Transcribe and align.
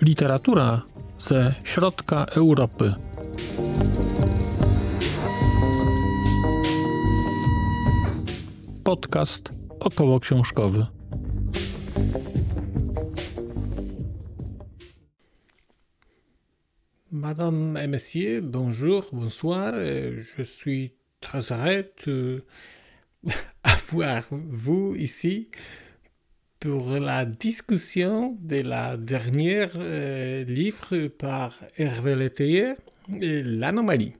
Literatura 0.00 0.82
ze 1.18 1.54
środka 1.64 2.24
Europy. 2.24 2.94
Podcast 8.84 9.52
około 9.80 10.20
książkowy. 10.20 10.97
Madame 17.38 17.76
et 17.76 17.86
Messieurs, 17.86 18.40
bonjour, 18.40 19.10
bonsoir. 19.12 19.72
Je 19.72 20.42
suis 20.42 20.94
très 21.20 21.52
heureux 21.52 21.84
de 22.04 22.42
avoir 23.62 24.24
vous 24.32 24.96
ici 24.96 25.48
pour 26.58 26.98
la 26.98 27.24
discussion 27.24 28.36
de 28.40 28.62
la 28.62 28.96
dernière 28.96 29.70
euh, 29.76 30.42
livre 30.46 31.06
par 31.06 31.56
Hervé 31.76 32.16
Letellier, 32.16 32.74
L'Anomalie. 33.08 34.14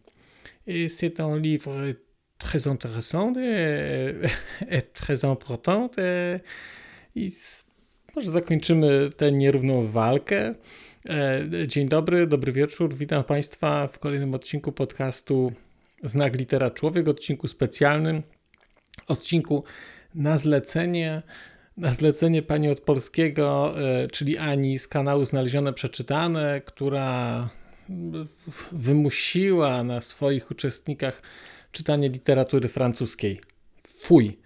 Et 0.68 0.88
c'est 0.88 1.18
un 1.18 1.40
livre 1.40 1.96
très 2.38 2.68
intéressant 2.68 3.34
et, 3.34 4.12
très 4.94 5.24
important. 5.24 5.90
I 7.16 7.30
może 8.16 8.42
tę 9.16 9.32
nierówną. 9.32 9.82
Dzień 11.66 11.88
dobry, 11.88 12.26
dobry 12.26 12.52
wieczór. 12.52 12.94
Witam 12.94 13.24
Państwa 13.24 13.86
w 13.86 13.98
kolejnym 13.98 14.34
odcinku 14.34 14.72
podcastu 14.72 15.52
Znak 16.04 16.36
Litera 16.36 16.70
Człowiek, 16.70 17.08
odcinku 17.08 17.48
specjalnym, 17.48 18.22
odcinku 19.08 19.64
na 20.14 20.38
zlecenie 20.38 21.22
na 21.76 21.92
zlecenie 21.92 22.42
pani 22.42 22.68
od 22.68 22.80
polskiego, 22.80 23.74
e, 23.82 24.08
czyli 24.08 24.38
Ani 24.38 24.78
z 24.78 24.88
kanału 24.88 25.24
Znalezione 25.24 25.72
Przeczytane, 25.72 26.60
która 26.64 27.48
wymusiła 28.72 29.84
na 29.84 30.00
swoich 30.00 30.50
uczestnikach 30.50 31.22
czytanie 31.72 32.08
literatury 32.08 32.68
francuskiej. 32.68 33.40
Fuj. 34.00 34.38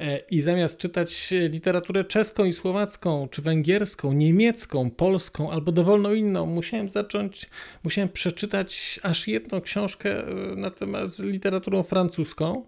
E, 0.00 0.18
I 0.18 0.40
zamiast 0.40 0.78
czytać 0.78 1.32
literaturę 1.50 2.04
czeską 2.04 2.44
i 2.44 2.52
słowacką, 2.52 3.28
czy 3.28 3.42
węgierską, 3.42 4.12
niemiecką, 4.12 4.90
polską 4.90 5.50
albo 5.50 5.72
dowolną 5.72 6.12
inną, 6.12 6.46
musiałem 6.46 6.88
zacząć, 6.88 7.50
musiałem 7.84 8.08
przeczytać 8.08 9.00
aż 9.02 9.28
jedną 9.28 9.60
książkę 9.60 10.28
e, 10.28 10.56
na 10.56 10.70
temat 10.70 11.10
z 11.10 11.20
literaturą 11.20 11.82
francuską. 11.82 12.64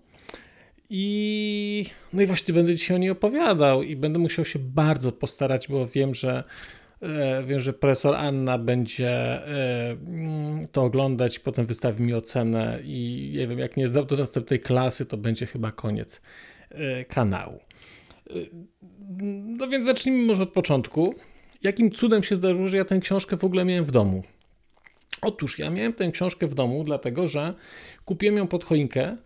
I, 0.91 1.86
no 2.12 2.22
i 2.22 2.27
właśnie 2.27 2.55
będę 2.55 2.74
dzisiaj 2.74 2.96
o 2.96 2.98
niej 2.98 3.10
opowiadał 3.10 3.83
i 3.83 3.96
będę 3.96 4.18
musiał 4.18 4.44
się 4.44 4.58
bardzo 4.58 5.12
postarać, 5.12 5.68
bo 5.68 5.86
wiem, 5.86 6.14
że 6.14 6.44
e, 7.02 7.44
wiem, 7.44 7.61
że 7.61 7.72
profesor 7.72 8.14
Anna 8.14 8.58
będzie 8.58 9.11
e, 9.11 9.90
mm, 9.90 10.66
to 10.72 10.83
oglądać, 10.83 11.38
potem 11.38 11.66
wystawi 11.66 12.02
mi 12.02 12.14
ocenę 12.14 12.78
i 12.84 13.30
nie 13.34 13.48
wiem, 13.48 13.58
jak 13.58 13.77
nie 13.77 13.88
zdał 13.88 14.05
do 14.05 14.16
następnej 14.16 14.61
klasy, 14.61 15.06
to 15.06 15.16
będzie 15.16 15.46
chyba 15.46 15.72
koniec 15.72 16.16
e, 16.16 16.55
kanału. 17.09 17.61
No 19.45 19.67
więc 19.67 19.84
zacznijmy 19.84 20.27
może 20.27 20.42
od 20.42 20.53
początku. 20.53 21.14
Jakim 21.62 21.91
cudem 21.91 22.23
się 22.23 22.36
zdarzyło, 22.36 22.69
że 22.69 22.77
ja 22.77 22.84
tę 22.84 23.00
książkę 23.00 23.36
w 23.36 23.45
ogóle 23.45 23.64
miałem 23.64 23.84
w 23.84 23.91
domu? 23.91 24.23
Otóż 25.23 25.58
ja 25.58 25.70
miałem 25.70 25.92
tę 25.92 26.11
książkę 26.11 26.47
w 26.47 26.55
domu, 26.55 26.84
dlatego 26.84 27.27
że 27.27 27.55
kupiłem 28.05 28.36
ją 28.36 28.47
pod 28.47 28.64
choinkę 28.64 29.17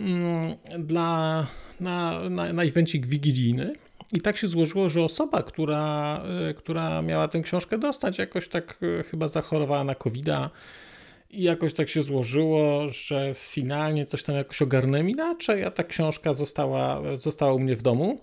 Mm, 0.00 0.54
dla, 0.78 1.46
na, 1.80 2.28
na, 2.28 2.52
na 2.52 2.62
evencik 2.64 3.06
wigilijny. 3.06 3.72
I 4.12 4.20
tak 4.20 4.36
się 4.36 4.48
złożyło, 4.48 4.88
że 4.88 5.02
osoba, 5.02 5.42
która, 5.42 6.22
e, 6.50 6.54
która 6.54 7.02
miała 7.02 7.28
tę 7.28 7.40
książkę 7.40 7.78
dostać, 7.78 8.18
jakoś 8.18 8.48
tak 8.48 8.78
e, 8.82 9.02
chyba 9.02 9.28
zachorowała 9.28 9.84
na 9.84 9.94
covid 9.94 10.26
i 11.30 11.42
jakoś 11.42 11.74
tak 11.74 11.88
się 11.88 12.02
złożyło, 12.02 12.88
że 12.88 13.32
finalnie 13.34 14.06
coś 14.06 14.22
tam 14.22 14.36
jakoś 14.36 14.62
ogarnąłem 14.62 15.10
inaczej, 15.10 15.64
a 15.64 15.70
ta 15.70 15.84
książka 15.84 16.32
została, 16.32 17.16
została 17.16 17.54
u 17.54 17.58
mnie 17.58 17.76
w 17.76 17.82
domu. 17.82 18.20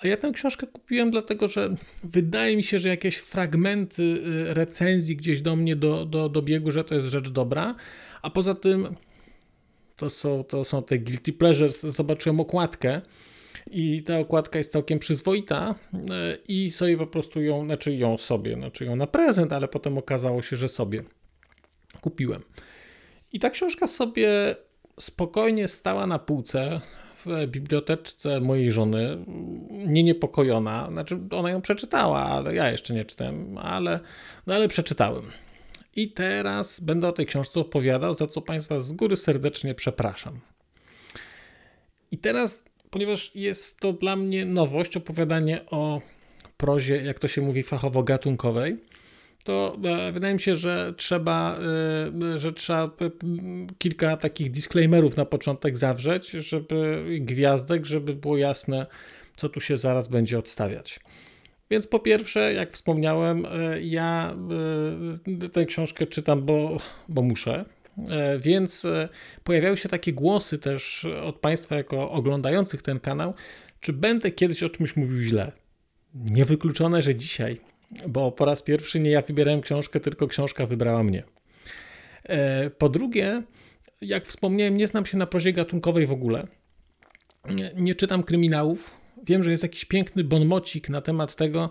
A 0.00 0.06
ja 0.06 0.16
tę 0.16 0.30
książkę 0.32 0.66
kupiłem 0.66 1.10
dlatego, 1.10 1.48
że 1.48 1.76
wydaje 2.04 2.56
mi 2.56 2.62
się, 2.62 2.78
że 2.78 2.88
jakieś 2.88 3.16
fragmenty 3.16 4.22
e, 4.50 4.54
recenzji 4.54 5.16
gdzieś 5.16 5.42
do 5.42 5.56
mnie 5.56 5.76
do, 5.76 6.06
do, 6.06 6.28
dobiegły, 6.28 6.72
że 6.72 6.84
to 6.84 6.94
jest 6.94 7.06
rzecz 7.06 7.30
dobra. 7.30 7.74
A 8.22 8.30
poza 8.30 8.54
tym 8.54 8.94
to 9.96 10.10
są, 10.10 10.44
to 10.44 10.64
są 10.64 10.82
te 10.82 10.98
guilty 10.98 11.32
pleasures, 11.32 11.80
zobaczyłem 11.80 12.40
okładkę 12.40 13.00
i 13.70 14.02
ta 14.02 14.18
okładka 14.18 14.58
jest 14.58 14.72
całkiem 14.72 14.98
przyzwoita 14.98 15.74
e, 15.94 15.98
i 16.48 16.70
sobie 16.70 16.96
po 16.96 17.06
prostu 17.06 17.42
ją, 17.42 17.64
znaczy 17.64 17.94
ją 17.94 18.18
sobie, 18.18 18.54
znaczy 18.54 18.84
ją 18.84 18.96
na 18.96 19.06
prezent, 19.06 19.52
ale 19.52 19.68
potem 19.68 19.98
okazało 19.98 20.42
się, 20.42 20.56
że 20.56 20.68
sobie 20.68 21.00
kupiłem. 22.00 22.42
I 23.32 23.38
ta 23.40 23.50
książka 23.50 23.86
sobie 23.86 24.56
spokojnie 25.00 25.68
stała 25.68 26.06
na 26.06 26.18
półce 26.18 26.80
w 27.26 27.46
biblioteczce 27.46 28.40
mojej 28.40 28.72
żony, 28.72 29.24
nie 29.68 30.02
niepokojona. 30.02 30.88
Znaczy, 30.92 31.20
ona 31.30 31.50
ją 31.50 31.62
przeczytała, 31.62 32.24
ale 32.24 32.54
ja 32.54 32.70
jeszcze 32.70 32.94
nie 32.94 33.04
czytałem, 33.04 33.58
ale, 33.58 34.00
no 34.46 34.54
ale 34.54 34.68
przeczytałem. 34.68 35.24
I 35.96 36.12
teraz 36.12 36.80
będę 36.80 37.08
o 37.08 37.12
tej 37.12 37.26
książce 37.26 37.60
opowiadał, 37.60 38.14
za 38.14 38.26
co 38.26 38.42
Państwa 38.42 38.80
z 38.80 38.92
góry 38.92 39.16
serdecznie 39.16 39.74
przepraszam. 39.74 40.40
I 42.10 42.18
teraz, 42.18 42.64
ponieważ 42.90 43.30
jest 43.34 43.80
to 43.80 43.92
dla 43.92 44.16
mnie 44.16 44.44
nowość, 44.44 44.96
opowiadanie 44.96 45.66
o 45.70 46.00
prozie, 46.56 47.02
jak 47.02 47.18
to 47.18 47.28
się 47.28 47.40
mówi, 47.40 47.64
fachowo-gatunkowej, 47.64 48.76
to 49.48 49.78
e, 49.84 50.12
wydaje 50.12 50.34
mi 50.34 50.40
się, 50.40 50.56
że 50.56 50.94
trzeba, 50.96 51.58
e, 52.34 52.38
że 52.38 52.52
trzeba 52.52 52.90
kilka 53.78 54.16
takich 54.16 54.50
disclaimerów 54.50 55.16
na 55.16 55.24
początek 55.24 55.76
zawrzeć, 55.78 56.30
żeby 56.30 57.04
gwiazdek, 57.20 57.86
żeby 57.86 58.14
było 58.14 58.36
jasne, 58.36 58.86
co 59.36 59.48
tu 59.48 59.60
się 59.60 59.78
zaraz 59.78 60.08
będzie 60.08 60.38
odstawiać. 60.38 61.00
Więc 61.70 61.86
po 61.86 61.98
pierwsze, 61.98 62.52
jak 62.52 62.72
wspomniałem, 62.72 63.46
e, 63.46 63.82
ja 63.82 64.36
tę 65.52 65.66
książkę 65.66 66.06
czytam, 66.06 66.42
bo, 66.42 66.76
bo 67.08 67.22
muszę. 67.22 67.64
Więc 68.38 68.86
pojawiały 69.44 69.76
się 69.76 69.88
takie 69.88 70.12
głosy 70.12 70.58
też 70.58 71.06
od 71.24 71.36
Państwa, 71.36 71.76
jako 71.76 72.10
oglądających 72.10 72.82
ten 72.82 73.00
kanał, 73.00 73.34
czy 73.80 73.92
będę 73.92 74.30
kiedyś 74.30 74.62
o 74.62 74.68
czymś 74.68 74.96
mówił 74.96 75.22
źle. 75.22 75.52
Niewykluczone, 76.14 77.02
że 77.02 77.14
dzisiaj, 77.14 77.60
bo 78.08 78.32
po 78.32 78.44
raz 78.44 78.62
pierwszy 78.62 79.00
nie 79.00 79.10
ja 79.10 79.22
wybierałem 79.22 79.60
książkę, 79.60 80.00
tylko 80.00 80.26
książka 80.26 80.66
wybrała 80.66 81.04
mnie. 81.04 81.22
Po 82.78 82.88
drugie, 82.88 83.42
jak 84.00 84.26
wspomniałem, 84.26 84.76
nie 84.76 84.86
znam 84.86 85.06
się 85.06 85.18
na 85.18 85.26
prozie 85.26 85.52
gatunkowej 85.52 86.06
w 86.06 86.12
ogóle. 86.12 86.46
Nie, 87.50 87.70
nie 87.76 87.94
czytam 87.94 88.22
kryminałów, 88.22 88.98
Wiem, 89.26 89.44
że 89.44 89.50
jest 89.50 89.62
jakiś 89.62 89.84
piękny 89.84 90.24
bonmocik 90.24 90.88
na 90.88 91.00
temat 91.00 91.36
tego, 91.36 91.70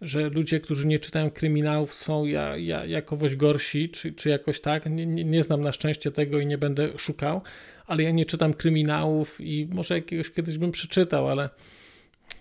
że 0.00 0.28
ludzie, 0.28 0.60
którzy 0.60 0.86
nie 0.86 0.98
czytają 0.98 1.30
kryminałów, 1.30 1.94
są 1.94 2.24
ja, 2.24 2.56
ja, 2.56 2.84
jakowoś 2.84 3.36
gorsi, 3.36 3.88
czy, 3.88 4.12
czy 4.12 4.28
jakoś 4.28 4.60
tak. 4.60 4.86
Nie, 4.86 5.06
nie, 5.06 5.24
nie, 5.24 5.42
znam 5.42 5.60
na 5.60 5.72
szczęście 5.72 6.10
tego 6.10 6.40
i 6.40 6.46
nie 6.46 6.58
będę 6.58 6.98
szukał, 6.98 7.42
ale 7.86 8.02
ja 8.02 8.10
nie 8.10 8.24
czytam 8.26 8.54
kryminałów 8.54 9.40
i 9.40 9.68
może 9.72 9.94
jakiegoś 9.94 10.30
kiedyś 10.30 10.58
bym 10.58 10.72
przeczytał, 10.72 11.28
ale 11.28 11.50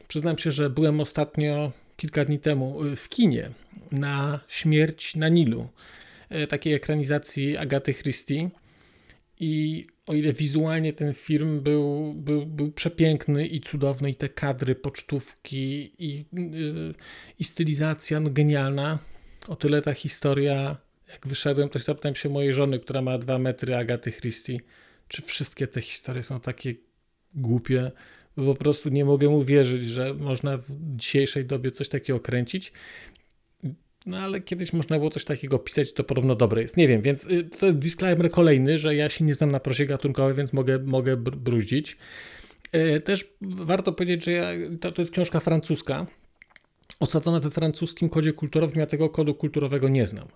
przyznam 0.07 0.37
się, 0.37 0.51
że 0.51 0.69
byłem 0.69 1.01
ostatnio 1.01 1.71
kilka 1.95 2.25
dni 2.25 2.39
temu 2.39 2.85
y, 2.85 2.95
w 2.95 3.09
kinie 3.09 3.49
na 3.91 4.39
Śmierć 4.47 5.15
na 5.15 5.29
Nilu, 5.29 5.67
y, 6.31 6.47
takiej 6.47 6.73
ekranizacji 6.73 7.57
Agaty 7.57 7.93
Christie. 7.93 8.49
I 9.39 9.87
o 10.05 10.13
ile 10.13 10.33
wizualnie 10.33 10.93
ten 10.93 11.13
film 11.13 11.61
był, 11.61 12.13
był, 12.13 12.45
był 12.45 12.71
przepiękny 12.71 13.47
i 13.47 13.61
cudowny, 13.61 14.09
i 14.09 14.15
te 14.15 14.29
kadry, 14.29 14.75
pocztówki 14.75 15.93
i, 15.99 16.25
yy, 16.33 16.93
i 17.39 17.43
stylizacja 17.43 18.19
no, 18.19 18.29
genialna, 18.29 18.99
o 19.47 19.55
tyle 19.55 19.81
ta 19.81 19.93
historia, 19.93 20.77
jak 21.07 21.27
wyszedłem, 21.27 21.69
to 21.69 21.79
zapytałem 21.79 22.15
się 22.15 22.29
mojej 22.29 22.53
żony, 22.53 22.79
która 22.79 23.01
ma 23.01 23.17
dwa 23.17 23.39
metry 23.39 23.75
Agaty 23.75 24.11
Christie, 24.11 24.57
czy 25.07 25.21
wszystkie 25.21 25.67
te 25.67 25.81
historie 25.81 26.23
są 26.23 26.39
takie 26.39 26.73
głupie, 27.33 27.91
bo 28.37 28.53
po 28.53 28.59
prostu 28.59 28.89
nie 28.89 29.05
mogę 29.05 29.29
uwierzyć, 29.29 29.85
że 29.85 30.13
można 30.13 30.57
w 30.57 30.63
dzisiejszej 30.95 31.45
dobie 31.45 31.71
coś 31.71 31.89
takiego 31.89 32.19
kręcić. 32.19 32.73
No 34.05 34.17
ale 34.17 34.41
kiedyś 34.41 34.73
można 34.73 34.97
było 34.97 35.09
coś 35.09 35.25
takiego 35.25 35.59
pisać, 35.59 35.93
to 35.93 36.03
podobno 36.03 36.35
dobre 36.35 36.61
jest. 36.61 36.77
Nie 36.77 36.87
wiem, 36.87 37.01
więc 37.01 37.25
y, 37.25 37.43
to 37.43 37.65
jest 37.65 37.77
disclaimer 37.77 38.31
kolejny, 38.31 38.77
że 38.77 38.95
ja 38.95 39.09
się 39.09 39.25
nie 39.25 39.35
znam 39.35 39.51
na 39.51 39.59
prozie 39.59 39.85
gatunkowej, 39.85 40.35
więc 40.35 40.53
mogę, 40.53 40.79
mogę 40.79 41.17
bruździć. 41.17 41.97
Y, 42.75 42.99
też 42.99 43.33
warto 43.41 43.93
powiedzieć, 43.93 44.25
że 44.25 44.31
ja, 44.31 44.47
to, 44.81 44.91
to 44.91 45.01
jest 45.01 45.11
książka 45.11 45.39
francuska, 45.39 46.07
osadzona 46.99 47.39
we 47.39 47.51
francuskim 47.51 48.09
kodzie 48.09 48.33
kulturowym, 48.33 48.79
ja 48.79 48.85
tego 48.85 49.09
kodu 49.09 49.35
kulturowego 49.35 49.89
nie 49.89 50.07
znam. 50.07 50.27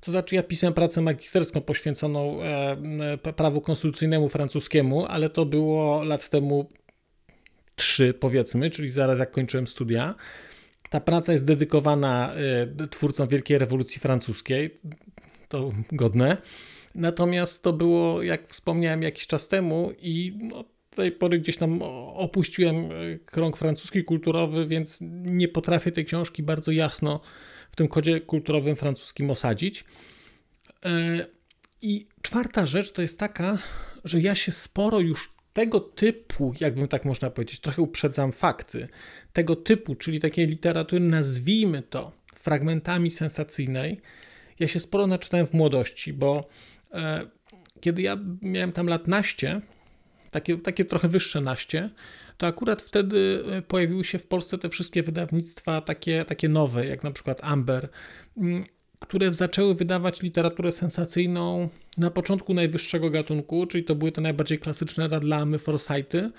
To 0.00 0.10
znaczy, 0.10 0.34
ja 0.34 0.42
pisałem 0.42 0.74
pracę 0.74 1.00
magisterską 1.00 1.60
poświęconą 1.60 2.42
e, 2.42 3.18
prawu 3.36 3.60
konstytucyjnemu 3.60 4.28
francuskiemu, 4.28 5.06
ale 5.06 5.30
to 5.30 5.46
było 5.46 6.04
lat 6.04 6.28
temu 6.30 6.70
trzy, 7.78 8.14
powiedzmy, 8.14 8.70
czyli 8.70 8.90
zaraz 8.90 9.18
jak 9.18 9.30
kończyłem 9.30 9.66
studia. 9.66 10.14
Ta 10.90 11.00
praca 11.00 11.32
jest 11.32 11.46
dedykowana 11.46 12.34
e, 12.80 12.86
twórcom 12.86 13.28
Wielkiej 13.28 13.58
Rewolucji 13.58 14.00
Francuskiej. 14.00 14.70
To 15.48 15.72
godne. 15.92 16.36
Natomiast 16.94 17.62
to 17.62 17.72
było, 17.72 18.22
jak 18.22 18.48
wspomniałem, 18.48 19.02
jakiś 19.02 19.26
czas 19.26 19.48
temu 19.48 19.92
i 19.98 20.38
no, 20.42 20.64
tej 20.90 21.12
pory 21.12 21.38
gdzieś 21.38 21.56
tam 21.56 21.82
opuściłem 22.14 22.76
e, 22.76 23.18
krąg 23.18 23.56
francuski 23.56 24.04
kulturowy, 24.04 24.66
więc 24.66 24.98
nie 25.22 25.48
potrafię 25.48 25.92
tej 25.92 26.04
książki 26.04 26.42
bardzo 26.42 26.72
jasno 26.72 27.20
w 27.70 27.76
tym 27.76 27.88
kodzie 27.88 28.20
kulturowym 28.20 28.76
francuskim 28.76 29.30
osadzić. 29.30 29.84
E, 30.84 31.26
I 31.82 32.06
czwarta 32.22 32.66
rzecz 32.66 32.92
to 32.92 33.02
jest 33.02 33.18
taka, 33.18 33.58
że 34.04 34.20
ja 34.20 34.34
się 34.34 34.52
sporo 34.52 35.00
już 35.00 35.37
tego 35.52 35.80
typu, 35.80 36.54
jakbym 36.60 36.88
tak 36.88 37.04
można 37.04 37.30
powiedzieć, 37.30 37.60
trochę 37.60 37.82
uprzedzam 37.82 38.32
fakty, 38.32 38.88
tego 39.32 39.56
typu, 39.56 39.94
czyli 39.94 40.20
takiej 40.20 40.46
literatury, 40.46 41.00
nazwijmy 41.00 41.82
to 41.82 42.12
fragmentami 42.34 43.10
sensacyjnej, 43.10 44.00
ja 44.60 44.68
się 44.68 44.80
sporo 44.80 45.06
naczytałem 45.06 45.46
w 45.46 45.52
młodości, 45.52 46.12
bo 46.12 46.48
e, 46.92 47.26
kiedy 47.80 48.02
ja 48.02 48.16
miałem 48.42 48.72
tam 48.72 48.86
lat 48.86 49.08
naście, 49.08 49.60
takie, 50.30 50.56
takie 50.56 50.84
trochę 50.84 51.08
wyższe 51.08 51.40
naście, 51.40 51.90
to 52.38 52.46
akurat 52.46 52.82
wtedy 52.82 53.44
e, 53.52 53.62
pojawiły 53.62 54.04
się 54.04 54.18
w 54.18 54.26
Polsce 54.26 54.58
te 54.58 54.68
wszystkie 54.68 55.02
wydawnictwa 55.02 55.80
takie, 55.80 56.24
takie 56.24 56.48
nowe, 56.48 56.86
jak 56.86 57.04
na 57.04 57.10
przykład 57.10 57.40
Amber, 57.42 57.88
mm, 58.36 58.64
które 59.00 59.34
zaczęły 59.34 59.74
wydawać 59.74 60.22
literaturę 60.22 60.72
sensacyjną 60.72 61.68
na 61.98 62.10
początku 62.10 62.54
najwyższego 62.54 63.10
gatunku, 63.10 63.66
czyli 63.66 63.84
to 63.84 63.94
były 63.94 64.12
te 64.12 64.20
najbardziej 64.20 64.58
klasyczne 64.58 65.08
Radlamy, 65.08 65.58
Forsyty, 65.58 66.30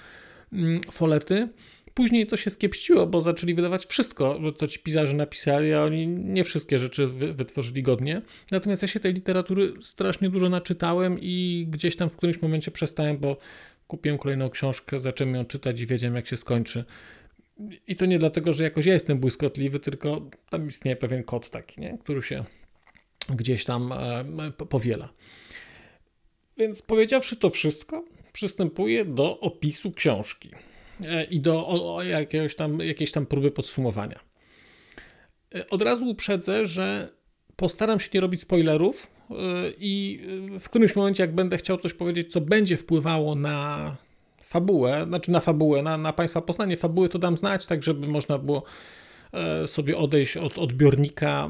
mm, 0.53 0.79
Folety. 0.91 1.49
Później 1.93 2.27
to 2.27 2.37
się 2.37 2.49
skiepściło, 2.49 3.07
bo 3.07 3.21
zaczęli 3.21 3.53
wydawać 3.53 3.85
wszystko, 3.85 4.39
co 4.55 4.67
ci 4.67 4.79
pisarze 4.79 5.13
napisali, 5.13 5.73
a 5.73 5.83
oni 5.83 6.07
nie 6.07 6.43
wszystkie 6.43 6.79
rzeczy 6.79 7.07
wytworzyli 7.07 7.83
godnie. 7.83 8.21
Natomiast 8.51 8.81
ja 8.81 8.87
się 8.87 8.99
tej 8.99 9.13
literatury 9.13 9.73
strasznie 9.81 10.29
dużo 10.29 10.49
naczytałem 10.49 11.17
i 11.21 11.65
gdzieś 11.69 11.95
tam 11.95 12.09
w 12.09 12.15
którymś 12.15 12.41
momencie 12.41 12.71
przestałem, 12.71 13.17
bo 13.17 13.37
kupiłem 13.87 14.17
kolejną 14.17 14.49
książkę, 14.49 14.99
zacząłem 14.99 15.35
ją 15.35 15.45
czytać 15.45 15.79
i 15.79 15.87
wiedziałem, 15.87 16.15
jak 16.15 16.27
się 16.27 16.37
skończy. 16.37 16.83
I 17.87 17.95
to 17.95 18.05
nie 18.05 18.19
dlatego, 18.19 18.53
że 18.53 18.63
jakoś 18.63 18.85
ja 18.85 18.93
jestem 18.93 19.19
błyskotliwy, 19.19 19.79
tylko 19.79 20.29
tam 20.49 20.67
istnieje 20.67 20.95
pewien 20.95 21.23
kod 21.23 21.49
taki, 21.49 21.81
nie? 21.81 21.97
który 21.97 22.21
się 22.21 22.43
gdzieś 23.29 23.65
tam 23.65 23.91
e, 23.91 24.51
powiela. 24.51 25.13
Więc 26.57 26.81
powiedziawszy 26.81 27.35
to 27.35 27.49
wszystko, 27.49 28.05
przystępuję 28.33 29.05
do 29.05 29.39
opisu 29.39 29.91
książki 29.91 30.51
e, 31.03 31.23
i 31.23 31.39
do 31.39 31.67
o, 31.67 32.03
jakiegoś 32.03 32.55
tam, 32.55 32.79
jakiejś 32.79 33.11
tam 33.11 33.25
próby 33.25 33.51
podsumowania. 33.51 34.19
E, 35.55 35.69
od 35.69 35.81
razu 35.81 36.09
uprzedzę, 36.09 36.65
że 36.65 37.09
postaram 37.55 37.99
się 37.99 38.09
nie 38.13 38.21
robić 38.21 38.41
spoilerów, 38.41 39.19
i 39.79 40.19
w 40.59 40.69
którymś 40.69 40.95
momencie, 40.95 41.23
jak 41.23 41.35
będę 41.35 41.57
chciał 41.57 41.77
coś 41.77 41.93
powiedzieć, 41.93 42.31
co 42.31 42.41
będzie 42.41 42.77
wpływało 42.77 43.35
na 43.35 43.97
fabułę, 44.49 45.05
znaczy 45.07 45.31
na 45.31 45.39
fabułę, 45.39 45.81
na, 45.81 45.97
na 45.97 46.13
Państwa 46.13 46.41
poznanie 46.41 46.77
fabuły, 46.77 47.09
to 47.09 47.19
dam 47.19 47.37
znać, 47.37 47.65
tak 47.65 47.83
żeby 47.83 48.07
można 48.07 48.37
było 48.37 48.63
e, 49.33 49.67
sobie 49.67 49.97
odejść 49.97 50.37
od 50.37 50.57
odbiornika 50.57 51.49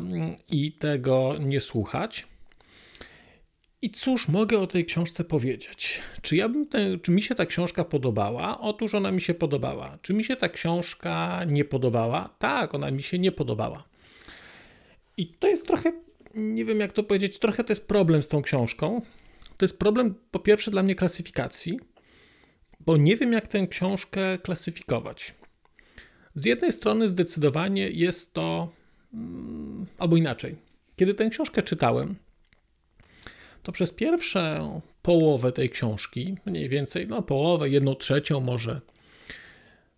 i 0.52 0.72
tego 0.72 1.36
nie 1.40 1.62
słuchać. 1.62 2.28
I 3.82 3.90
cóż 3.90 4.28
mogę 4.28 4.60
o 4.60 4.68
tej 4.68 4.86
książce 4.86 5.24
powiedzieć? 5.24 6.02
Czy, 6.22 6.36
ja 6.36 6.50
bym 6.50 6.68
te, 6.68 6.98
czy 6.98 7.12
mi 7.12 7.22
się 7.22 7.36
ta 7.36 7.46
książka 7.46 7.84
podobała? 7.84 8.60
Otóż 8.60 8.96
ona 8.96 9.12
mi 9.12 9.22
się 9.22 9.34
podobała. 9.34 9.98
Czy 10.02 10.14
mi 10.14 10.24
się 10.24 10.36
ta 10.36 10.50
książka 10.50 11.44
nie 11.48 11.66
podobała? 11.66 12.36
Tak, 12.40 12.76
ona 12.76 12.92
mi 12.92 13.04
się 13.04 13.20
nie 13.20 13.32
podobała. 13.32 13.84
I 15.18 15.28
to 15.28 15.48
jest 15.48 15.68
trochę 15.68 15.92
nie 16.36 16.66
wiem 16.66 16.80
jak 16.80 16.94
to 16.94 17.04
powiedzieć, 17.04 17.40
trochę 17.40 17.64
to 17.64 17.72
jest 17.72 17.88
problem 17.88 18.24
z 18.24 18.28
tą 18.28 18.42
książką. 18.42 19.02
To 19.58 19.66
jest 19.66 19.80
problem 19.80 20.16
po 20.32 20.40
pierwsze 20.40 20.72
dla 20.72 20.84
mnie 20.84 20.96
klasyfikacji, 20.96 21.80
bo 22.90 22.98
nie 22.98 23.18
wiem 23.18 23.34
jak 23.34 23.48
tę 23.48 23.68
książkę 23.68 24.38
klasyfikować. 24.38 25.34
Z 26.36 26.46
jednej 26.46 26.72
strony 26.72 27.10
zdecydowanie 27.10 27.90
jest 27.90 28.34
to, 28.34 28.72
mm, 29.14 29.86
albo 29.98 30.18
inaczej, 30.18 30.56
kiedy 30.96 31.14
tę 31.14 31.30
książkę 31.30 31.62
czytałem, 31.62 32.16
to 33.64 33.72
przez 33.72 33.92
pierwszą 33.92 34.82
połowę 35.02 35.52
tej 35.52 35.70
książki, 35.70 36.36
mniej 36.46 36.70
więcej, 36.70 37.08
no 37.08 37.22
połowę, 37.22 37.70
jedną 37.70 37.96
trzecią 37.96 38.40
może, 38.40 38.82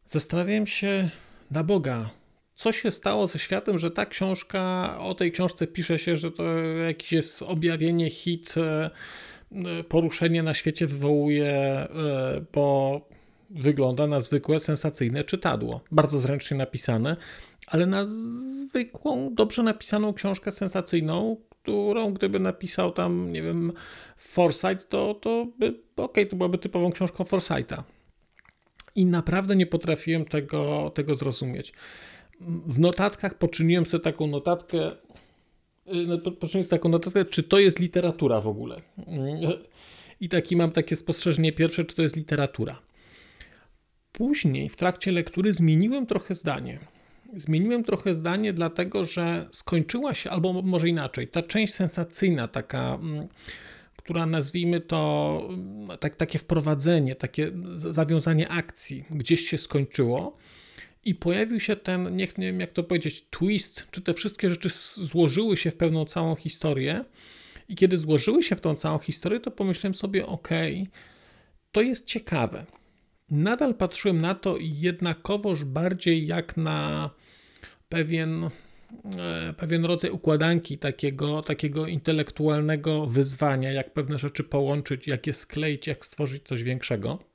zastanawiałem 0.06 0.68
się 0.68 1.10
na 1.52 1.64
Boga, 1.64 2.10
co 2.56 2.72
się 2.72 2.92
stało 2.92 3.28
ze 3.28 3.40
światem, 3.40 3.80
że 3.80 3.92
ta 3.92 4.06
książka, 4.06 4.96
o 5.00 5.16
tej 5.16 5.32
książce 5.32 5.68
pisze 5.68 6.00
się, 6.00 6.18
że 6.18 6.32
to 6.32 6.44
jakiś 6.88 7.12
jest 7.12 7.42
objawienie, 7.42 8.10
hit, 8.10 8.54
e, 8.58 8.90
poruszenie 9.90 10.44
na 10.44 10.54
świecie 10.54 10.88
wywołuje, 10.88 11.50
e, 11.50 11.90
bo 12.54 13.02
wygląda 13.50 14.08
na 14.08 14.22
zwykłe, 14.22 14.60
sensacyjne 14.60 15.24
czytadło. 15.24 15.82
Bardzo 15.92 16.20
zręcznie 16.20 16.58
napisane, 16.58 17.18
ale 17.68 17.86
na 17.86 18.06
zwykłą, 18.08 19.36
dobrze 19.36 19.64
napisaną 19.64 20.14
książkę 20.14 20.52
sensacyjną, 20.52 21.38
którą 21.50 22.14
gdyby 22.14 22.40
napisał 22.40 22.92
tam, 22.92 23.32
nie 23.32 23.42
wiem, 23.42 23.74
Forsyth, 24.18 24.88
to, 24.88 25.14
to 25.14 25.48
by, 25.60 25.68
okej, 25.68 26.06
okay, 26.06 26.26
to 26.26 26.36
byłaby 26.36 26.58
typową 26.58 26.92
książką 26.92 27.24
Forsytha. 27.24 27.84
I 28.96 29.06
naprawdę 29.06 29.56
nie 29.56 29.66
potrafiłem 29.66 30.26
tego, 30.26 30.92
tego 30.96 31.16
zrozumieć 31.16 31.74
w 32.68 32.80
notatkach 32.80 33.38
poczyniłem 33.38 33.86
sobie 33.86 34.04
taką 34.04 34.28
notatkę, 34.28 34.92
y, 35.94 36.08
no, 36.08 36.18
poczyniłem 36.18 36.64
sobie 36.64 36.80
taką 36.80 36.90
notatkę, 36.90 37.26
czy 37.26 37.44
to 37.44 37.60
jest 37.60 37.80
literatura 37.80 38.42
w 38.42 38.48
ogóle. 38.48 38.82
I 40.22 40.30
taki 40.30 40.56
mam 40.56 40.72
takie 40.72 40.96
spostrzeżenie 40.96 41.52
pierwsze, 41.54 41.86
czy 41.86 41.96
to 41.96 42.02
jest 42.02 42.16
literatura. 42.16 42.80
Później 44.12 44.70
w 44.70 44.76
trakcie 44.76 45.12
lektury 45.12 45.54
zmieniłem 45.54 46.06
trochę 46.06 46.36
zdanie. 46.36 46.80
Zmieniłem 47.36 47.84
trochę 47.84 48.16
zdanie, 48.16 48.54
dlatego 48.54 49.06
że 49.06 49.48
skończyła 49.52 50.14
się, 50.14 50.30
albo 50.30 50.62
może 50.62 50.90
inaczej, 50.90 51.28
ta 51.28 51.44
część 51.44 51.74
sensacyjna, 51.74 52.48
taka, 52.48 52.94
mm, 53.02 53.28
która 53.98 54.26
nazwijmy 54.26 54.82
to 54.82 55.42
mm, 55.50 55.98
tak, 55.98 56.16
takie 56.16 56.40
wprowadzenie, 56.40 57.16
takie 57.16 57.52
zawiązanie 57.74 58.50
akcji, 58.50 59.06
gdzieś 59.12 59.50
się 59.50 59.58
skończyło 59.58 60.38
i 61.06 61.16
pojawił 61.16 61.60
się 61.60 61.76
ten, 61.76 62.16
niech 62.16 62.38
nie 62.38 62.46
wiem 62.46 62.60
jak 62.60 62.74
to 62.74 62.84
powiedzieć, 62.84 63.26
twist, 63.30 63.88
czy 63.92 64.02
te 64.02 64.14
wszystkie 64.14 64.50
rzeczy 64.50 64.70
złożyły 64.96 65.58
się 65.58 65.72
w 65.72 65.78
pewną 65.78 66.06
całą 66.06 66.36
historię. 66.36 67.06
I 67.70 67.76
kiedy 67.76 67.98
złożyły 67.98 68.44
się 68.44 68.56
w 68.56 68.62
tą 68.62 68.76
całą 68.76 69.00
historię, 69.00 69.40
to 69.40 69.52
pomyślałem 69.52 69.96
sobie, 69.96 70.26
ok, 70.26 70.50
to 71.72 71.82
jest 71.82 72.06
ciekawe. 72.06 72.66
Nadal 73.30 73.76
patrzyłem 73.76 74.22
na 74.22 74.36
to 74.36 74.56
jednakowoż 74.60 75.66
bardziej 75.66 76.28
jak 76.28 76.58
na 76.58 77.10
pewien, 77.90 78.50
e, 79.18 79.54
pewien 79.58 79.86
rodzaj 79.86 80.12
układanki 80.12 80.78
takiego, 80.78 81.42
takiego 81.42 81.88
intelektualnego 81.88 83.06
wyzwania, 83.06 83.72
jak 83.72 83.94
pewne 83.94 84.20
rzeczy 84.20 84.44
połączyć, 84.44 85.08
jak 85.08 85.28
je 85.28 85.34
skleić, 85.34 85.88
jak 85.88 86.06
stworzyć 86.06 86.44
coś 86.44 86.64
większego. 86.64 87.31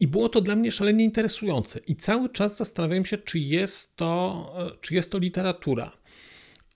I 0.00 0.08
było 0.08 0.28
to 0.28 0.40
dla 0.40 0.56
mnie 0.56 0.72
szalenie 0.72 1.04
interesujące. 1.04 1.80
I 1.86 1.96
cały 1.96 2.28
czas 2.28 2.56
zastanawiałem 2.56 3.04
się, 3.04 3.18
czy 3.18 3.38
jest 3.38 3.96
to, 3.96 4.52
e, 4.58 4.78
czy 4.80 4.94
jest 4.94 5.12
to 5.12 5.18
literatura. 5.18 5.92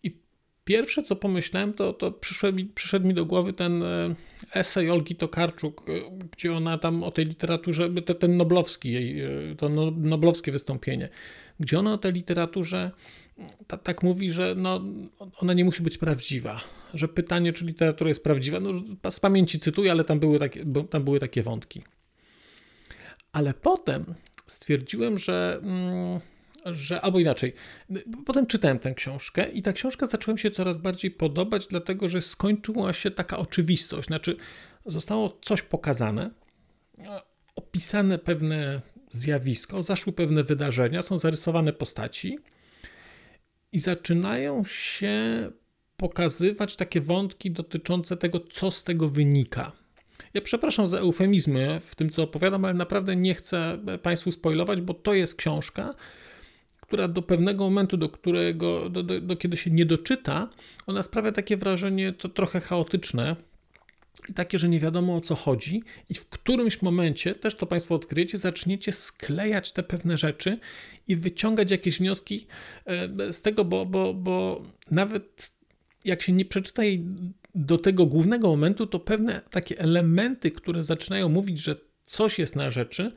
I 0.03 0.17
pierwsze, 0.65 1.03
co 1.03 1.17
pomyślałem, 1.17 1.73
to, 1.73 1.93
to 1.93 2.13
przyszedł, 2.13 2.57
mi, 2.59 2.65
przyszedł 2.65 3.07
mi 3.07 3.15
do 3.15 3.27
głowy 3.27 3.53
ten 3.53 3.83
e, 3.83 4.15
esej 4.55 4.91
Olgi 4.91 5.17
Tokarczuk, 5.17 5.85
e, 5.89 5.93
gdzie 6.33 6.53
ona 6.53 6.79
tam 6.79 7.03
o 7.03 7.11
tej 7.11 7.27
literaturze, 7.27 7.91
ten 8.21 8.37
noblowski 8.37 8.93
jej, 8.93 9.23
to 9.57 9.69
no, 9.69 9.91
noblowskie 9.97 10.53
wystąpienie, 10.53 11.09
gdzie 11.61 11.79
ona 11.79 11.93
o 11.93 11.99
tej 11.99 12.13
literaturze 12.13 12.91
tak 13.83 14.03
mówi, 14.03 14.33
że 14.33 14.55
no, 14.57 14.81
ona 15.39 15.55
nie 15.55 15.65
musi 15.65 15.83
być 15.83 15.99
prawdziwa. 15.99 16.61
Że 16.95 17.09
pytanie, 17.09 17.53
czy 17.53 17.65
literatura 17.65 18.09
jest 18.09 18.25
prawdziwa, 18.25 18.61
no, 18.61 18.71
z 19.11 19.21
pamięci 19.21 19.59
cytuję, 19.59 19.91
ale 19.91 20.05
tam 20.05 20.21
były 20.21 20.39
takie, 20.39 20.65
tam 20.91 21.05
były 21.05 21.19
takie 21.19 21.43
wątki. 21.43 21.83
Ale 23.39 23.55
potem 23.55 24.15
stwierdziłem, 24.47 25.19
że, 25.19 25.61
mm, 25.63 26.21
że 26.65 27.01
albo 27.01 27.19
inaczej. 27.21 27.53
Potem 28.27 28.47
czytałem 28.47 28.79
tę 28.79 28.95
książkę 28.95 29.49
i 29.51 29.63
ta 29.63 29.73
książka 29.73 30.07
zaczęła 30.07 30.33
mi 30.33 30.39
się 30.39 30.51
coraz 30.51 30.79
bardziej 30.79 31.11
podobać, 31.11 31.67
dlatego 31.67 32.09
że 32.09 32.23
skończyła 32.23 32.93
się 32.93 33.11
taka 33.11 33.39
oczywistość. 33.39 34.09
Znaczy, 34.09 34.37
zostało 34.87 35.39
coś 35.43 35.63
pokazane, 35.63 36.31
opisane 37.57 38.19
pewne 38.19 38.81
zjawisko, 39.11 39.83
zaszły 39.83 40.13
pewne 40.13 40.45
wydarzenia, 40.45 41.03
są 41.03 41.19
zarysowane 41.19 41.73
postaci 41.73 42.39
i 43.73 43.79
zaczynają 43.79 44.65
się 44.65 45.17
pokazywać 45.97 46.77
takie 46.77 47.01
wątki 47.01 47.51
dotyczące 47.51 48.17
tego, 48.17 48.41
co 48.41 48.71
z 48.71 48.85
tego 48.85 49.09
wynika. 49.09 49.73
Ja 50.35 50.41
przepraszam 50.41 50.89
za 50.89 50.99
eufemizmy 50.99 51.81
w 51.81 51.95
tym, 51.95 52.11
co 52.11 52.23
opowiadam, 52.23 52.65
ale 52.65 52.75
naprawdę 52.75 53.17
nie 53.17 53.35
chcę 53.35 53.79
Państwu 54.03 54.31
spoilować, 54.31 54.81
bo 54.81 54.95
to 54.95 55.15
jest 55.15 55.35
książka, 55.35 55.95
która 56.81 57.09
do 57.09 57.23
pewnego 57.23 57.65
momentu, 57.65 57.97
do 57.97 58.09
którego, 58.09 58.91
do, 58.91 59.03
do, 59.03 59.21
do 59.21 59.37
kiedy 59.37 59.57
się 59.57 59.71
nie 59.71 59.87
doczyta, 59.87 60.49
ona 60.87 61.03
sprawia 61.03 61.33
takie 61.33 61.57
wrażenie, 61.57 62.13
to 62.13 62.29
trochę 62.29 62.61
chaotyczne, 62.61 63.37
i 64.29 64.35
takie, 64.35 64.59
że 64.59 64.69
nie 64.69 64.81
wiadomo 64.81 65.17
o 65.17 65.21
co 65.21 65.35
chodzi, 65.35 65.83
i 66.09 66.15
w 66.15 66.29
którymś 66.29 66.83
momencie, 66.83 67.35
też 67.35 67.55
to 67.55 67.67
Państwo 67.67 67.95
odkryjecie, 67.95 68.39
zaczniecie 68.39 68.93
sklejać 68.93 69.73
te 69.73 69.83
pewne 69.83 70.17
rzeczy 70.17 70.59
i 71.09 71.17
wyciągać 71.17 71.71
jakieś 71.71 71.99
wnioski 71.99 72.47
e, 72.87 73.33
z 73.33 73.43
tego, 73.43 73.65
bo, 73.65 73.87
bo, 73.87 74.15
bo 74.15 74.63
nawet 74.91 75.58
jak 76.09 76.23
się 76.23 76.33
nie 76.33 76.45
przeczyta 76.45 76.85
jej 76.85 77.05
do 77.55 77.79
tego 77.79 78.07
głównego 78.07 78.49
momentu, 78.49 78.87
to 78.87 79.01
pewne 79.01 79.41
takie 79.51 79.79
elementy, 79.79 80.51
które 80.51 80.85
zaczynają 80.85 81.29
mówić, 81.29 81.59
że 81.59 81.77
coś 82.07 82.39
jest 82.39 82.57
na 82.57 82.71
rzeczy, 82.71 83.13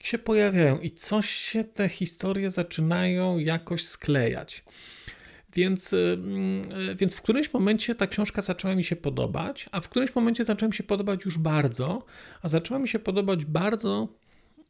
się 0.00 0.18
pojawiają 0.18 0.78
i 0.78 0.90
coś 0.90 1.30
się 1.30 1.64
te 1.64 1.88
historie 1.88 2.50
zaczynają 2.50 3.38
jakoś 3.38 3.84
sklejać. 3.84 4.64
Więc, 5.54 5.92
y, 5.92 6.18
y, 6.90 6.94
więc 6.94 7.14
w 7.14 7.22
którymś 7.22 7.52
momencie 7.52 7.94
ta 7.94 8.06
książka 8.06 8.42
zaczęła 8.42 8.74
mi 8.74 8.84
się 8.84 8.96
podobać, 8.96 9.68
a 9.72 9.80
w 9.80 9.88
którymś 9.88 10.14
momencie 10.14 10.44
zaczęła 10.44 10.68
mi 10.68 10.74
się 10.74 10.82
podobać 10.82 11.24
już 11.24 11.38
bardzo, 11.38 12.04
a 12.42 12.48
zaczęła 12.48 12.80
mi 12.80 12.88
się 12.88 12.98
podobać 12.98 13.44
bardzo 13.44 14.08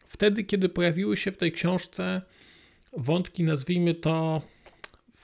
wtedy, 0.06 0.44
kiedy 0.44 0.68
pojawiły 0.68 1.16
się 1.16 1.32
w 1.32 1.36
tej 1.36 1.52
książce 1.52 2.22
wątki, 2.96 3.44
nazwijmy 3.44 3.94
to 3.94 4.42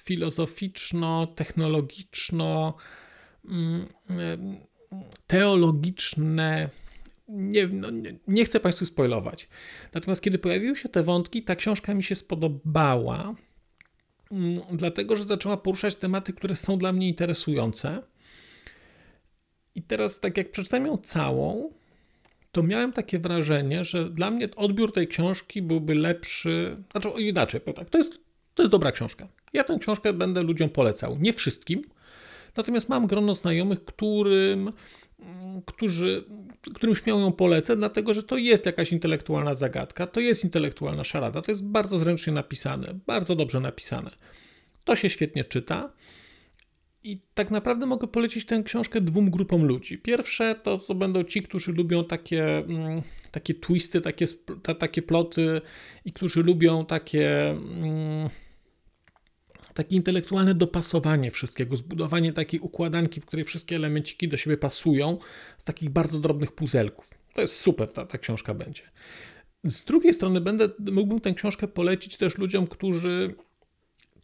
filozoficzno-technologiczno, 0.06 2.74
mm, 3.44 3.86
y, 4.10 4.38
teologiczne. 5.26 6.70
Nie, 7.28 7.66
no, 7.66 7.90
nie, 7.90 8.18
nie, 8.28 8.44
chcę 8.44 8.60
Państwu 8.60 8.86
spoilować. 8.86 9.48
Natomiast 9.94 10.22
kiedy 10.22 10.38
pojawiły 10.38 10.76
się 10.76 10.88
te 10.88 11.02
wątki, 11.02 11.42
ta 11.42 11.56
książka 11.56 11.94
mi 11.94 12.02
się 12.02 12.14
spodobała. 12.14 13.34
Mm, 14.32 14.60
dlatego 14.72 15.16
że 15.16 15.24
zaczęła 15.24 15.56
poruszać 15.56 15.96
tematy, 15.96 16.32
które 16.32 16.56
są 16.56 16.78
dla 16.78 16.92
mnie 16.92 17.08
interesujące. 17.08 18.02
I 19.74 19.82
teraz, 19.82 20.20
tak 20.20 20.36
jak 20.36 20.50
przeczytałem 20.50 20.86
ją 20.86 20.98
całą, 20.98 21.72
to 22.52 22.62
miałem 22.62 22.92
takie 22.92 23.18
wrażenie, 23.18 23.84
że 23.84 24.10
dla 24.10 24.30
mnie 24.30 24.48
odbiór 24.56 24.92
tej 24.92 25.08
książki 25.08 25.62
byłby 25.62 25.94
lepszy. 25.94 26.76
Znaczy, 26.92 27.08
inaczej, 27.18 27.60
tak, 27.76 27.90
to 27.90 27.98
jest, 27.98 28.12
to 28.54 28.62
jest 28.62 28.70
dobra 28.70 28.92
książka. 28.92 29.28
Ja 29.56 29.64
tę 29.64 29.78
książkę 29.80 30.12
będę 30.12 30.42
ludziom 30.42 30.68
polecał. 30.68 31.18
Nie 31.20 31.32
wszystkim. 31.32 31.82
Natomiast 32.56 32.88
mam 32.88 33.06
grono 33.06 33.34
znajomych, 33.34 33.84
którym 33.84 34.72
którzy, 35.66 36.24
którym 36.74 36.96
śmiał 36.96 37.20
ją 37.20 37.32
polecę, 37.32 37.76
dlatego 37.76 38.14
że 38.14 38.22
to 38.22 38.36
jest 38.36 38.66
jakaś 38.66 38.92
intelektualna 38.92 39.54
zagadka, 39.54 40.06
to 40.06 40.20
jest 40.20 40.44
intelektualna 40.44 41.04
szarada, 41.04 41.42
to 41.42 41.50
jest 41.50 41.64
bardzo 41.64 41.98
zręcznie 41.98 42.32
napisane, 42.32 42.98
bardzo 43.06 43.36
dobrze 43.36 43.60
napisane. 43.60 44.10
To 44.84 44.96
się 44.96 45.10
świetnie 45.10 45.44
czyta. 45.44 45.92
I 47.04 47.20
tak 47.34 47.50
naprawdę 47.50 47.86
mogę 47.86 48.06
polecić 48.06 48.46
tę 48.46 48.62
książkę 48.62 49.00
dwóm 49.00 49.30
grupom 49.30 49.64
ludzi. 49.64 49.98
Pierwsze 49.98 50.54
to, 50.62 50.78
to 50.78 50.94
będą 50.94 51.24
ci, 51.24 51.42
którzy 51.42 51.72
lubią 51.72 52.04
takie, 52.04 52.56
mm, 52.56 53.02
takie 53.30 53.54
twisty, 53.54 54.00
takie, 54.00 54.26
takie 54.78 55.02
ploty 55.02 55.60
i 56.04 56.12
którzy 56.12 56.42
lubią 56.42 56.86
takie 56.86 57.50
mm, 57.50 58.28
takie 59.76 59.96
intelektualne 59.96 60.54
dopasowanie 60.54 61.30
wszystkiego, 61.30 61.76
zbudowanie 61.76 62.32
takiej 62.32 62.60
układanki, 62.60 63.20
w 63.20 63.26
której 63.26 63.44
wszystkie 63.44 63.76
elemenciki 63.76 64.28
do 64.28 64.36
siebie 64.36 64.56
pasują, 64.56 65.18
z 65.58 65.64
takich 65.64 65.90
bardzo 65.90 66.20
drobnych 66.20 66.52
puzelków. 66.52 67.08
To 67.34 67.40
jest 67.40 67.56
super, 67.56 67.92
ta, 67.92 68.06
ta 68.06 68.18
książka 68.18 68.54
będzie. 68.54 68.82
Z 69.64 69.84
drugiej 69.84 70.12
strony 70.12 70.40
będę, 70.40 70.68
mógłbym 70.92 71.20
tę 71.20 71.34
książkę 71.34 71.68
polecić 71.68 72.16
też 72.16 72.38
ludziom, 72.38 72.66
którzy 72.66 73.34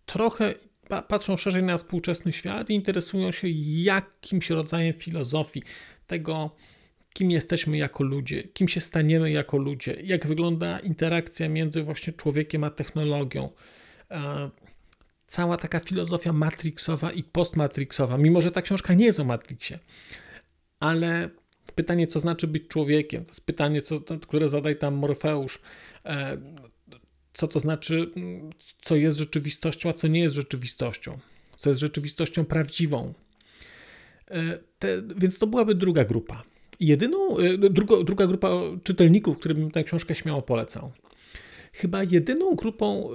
trochę 0.06 0.54
patrzą 1.09 1.37
szerzej 1.37 1.62
na 1.62 1.76
współczesny 1.76 2.32
świat 2.32 2.71
i 2.71 2.75
interesują 2.75 3.32
się 3.32 3.49
jakimś 3.82 4.50
rodzajem 4.50 4.94
filozofii 4.94 5.62
tego, 6.06 6.56
kim 7.14 7.30
jesteśmy 7.30 7.76
jako 7.76 8.04
ludzie, 8.04 8.42
kim 8.42 8.68
się 8.68 8.80
staniemy 8.80 9.30
jako 9.30 9.56
ludzie, 9.56 9.97
jak 10.04 10.26
wygląda 10.26 10.78
interakcja 10.78 11.49
między 11.49 11.82
właśnie 11.82 12.12
człowiekiem 12.12 12.64
a 12.64 12.71
technologią 12.71 13.49
cała 15.32 15.56
taka 15.56 15.80
filozofia 15.80 16.32
matrixowa 16.32 17.12
i 17.12 17.22
postmatrixowa, 17.22 18.18
mimo 18.18 18.42
że 18.42 18.52
ta 18.52 18.62
książka 18.62 18.94
nie 18.94 19.04
jest 19.04 19.20
o 19.20 19.24
Matrixie. 19.24 19.78
Ale 20.80 21.30
pytanie, 21.74 22.06
co 22.06 22.20
znaczy 22.20 22.46
być 22.46 22.68
człowiekiem, 22.68 23.24
to 23.24 23.30
jest 23.30 23.46
pytanie, 23.46 23.82
co, 23.82 24.00
które 24.00 24.48
zadaje 24.48 24.76
tam 24.76 24.94
Morfeusz. 24.94 25.60
E, 26.04 26.38
co 27.32 27.48
to 27.48 27.60
znaczy, 27.60 28.10
co 28.80 28.96
jest 28.96 29.18
rzeczywistością, 29.18 29.88
a 29.88 29.92
co 29.92 30.08
nie 30.08 30.20
jest 30.20 30.34
rzeczywistością, 30.34 31.18
co 31.56 31.70
jest 31.70 31.80
rzeczywistością 31.80 32.44
prawdziwą. 32.44 33.14
E, 34.30 34.58
te, 34.78 35.02
więc 35.16 35.38
to 35.38 35.46
byłaby 35.46 35.74
druga 35.74 36.04
grupa. 36.04 36.42
Jedyną, 36.80 37.38
e, 37.38 37.58
druga, 37.58 37.96
druga 38.04 38.26
grupa 38.26 38.50
czytelników, 38.84 39.38
którym 39.38 39.70
tę 39.70 39.84
książkę 39.84 40.14
śmiało 40.14 40.42
polecał. 40.42 40.92
Chyba 41.72 42.02
jedyną 42.02 42.54
grupą 42.54 43.10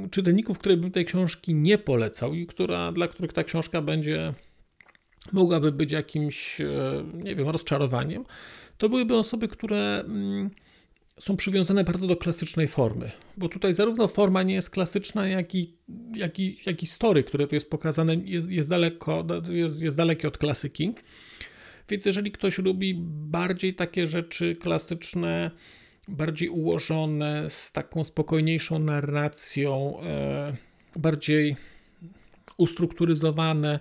y, 0.00 0.08
czytelników, 0.10 0.58
której 0.58 0.76
bym 0.76 0.90
tej 0.90 1.04
książki 1.04 1.54
nie 1.54 1.78
polecał 1.78 2.34
i 2.34 2.46
która, 2.46 2.92
dla 2.92 3.08
których 3.08 3.32
ta 3.32 3.44
książka 3.44 3.82
będzie 3.82 4.34
mogłaby 5.32 5.72
być 5.72 5.92
jakimś, 5.92 6.60
y, 6.60 6.66
nie 7.14 7.36
wiem, 7.36 7.48
rozczarowaniem, 7.48 8.24
to 8.78 8.88
byłyby 8.88 9.16
osoby, 9.16 9.48
które 9.48 10.04
mm, 10.06 10.50
są 11.20 11.36
przywiązane 11.36 11.84
bardzo 11.84 12.06
do 12.06 12.16
klasycznej 12.16 12.68
formy, 12.68 13.10
bo 13.36 13.48
tutaj 13.48 13.74
zarówno 13.74 14.08
forma 14.08 14.42
nie 14.42 14.54
jest 14.54 14.70
klasyczna, 14.70 15.28
jak 15.28 15.54
i, 15.54 15.74
jak 16.14 16.38
i, 16.38 16.60
jak 16.66 16.82
i 16.82 16.86
story, 16.86 17.24
które 17.24 17.46
tu 17.46 17.54
jest 17.54 17.70
pokazane, 17.70 18.14
jest, 18.14 18.50
jest, 18.50 18.68
daleko, 18.68 19.26
jest, 19.48 19.80
jest 19.80 19.96
dalekie 19.96 20.28
od 20.28 20.38
klasyki. 20.38 20.94
Więc 21.88 22.04
jeżeli 22.04 22.32
ktoś 22.32 22.58
lubi 22.58 22.94
bardziej 23.08 23.74
takie 23.74 24.06
rzeczy 24.06 24.56
klasyczne, 24.56 25.50
bardziej 26.08 26.48
ułożone, 26.48 27.50
z 27.50 27.72
taką 27.72 28.04
spokojniejszą 28.04 28.78
narracją, 28.78 30.00
e, 30.02 30.56
bardziej 30.98 31.56
ustrukturyzowane, 32.56 33.80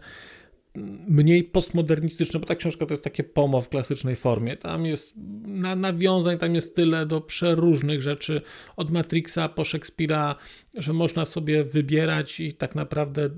mniej 1.07 1.43
postmodernistyczne, 1.43 2.39
bo 2.39 2.45
ta 2.45 2.55
książka 2.55 2.85
to 2.85 2.93
jest 2.93 3.03
takie 3.03 3.23
pomo 3.23 3.61
w 3.61 3.69
klasycznej 3.69 4.15
formie. 4.15 4.57
Tam 4.57 4.85
jest 4.85 5.13
na, 5.45 5.75
nawiązań, 5.75 6.37
tam 6.37 6.55
jest 6.55 6.75
tyle 6.75 7.05
do 7.05 7.21
przeróżnych 7.21 8.01
rzeczy, 8.01 8.41
od 8.75 8.91
Matrixa 8.91 9.49
po 9.55 9.65
Szekspira, 9.65 10.35
że 10.73 10.93
można 10.93 11.25
sobie 11.25 11.63
wybierać 11.63 12.39
i 12.39 12.53
tak 12.53 12.75
naprawdę 12.75 13.29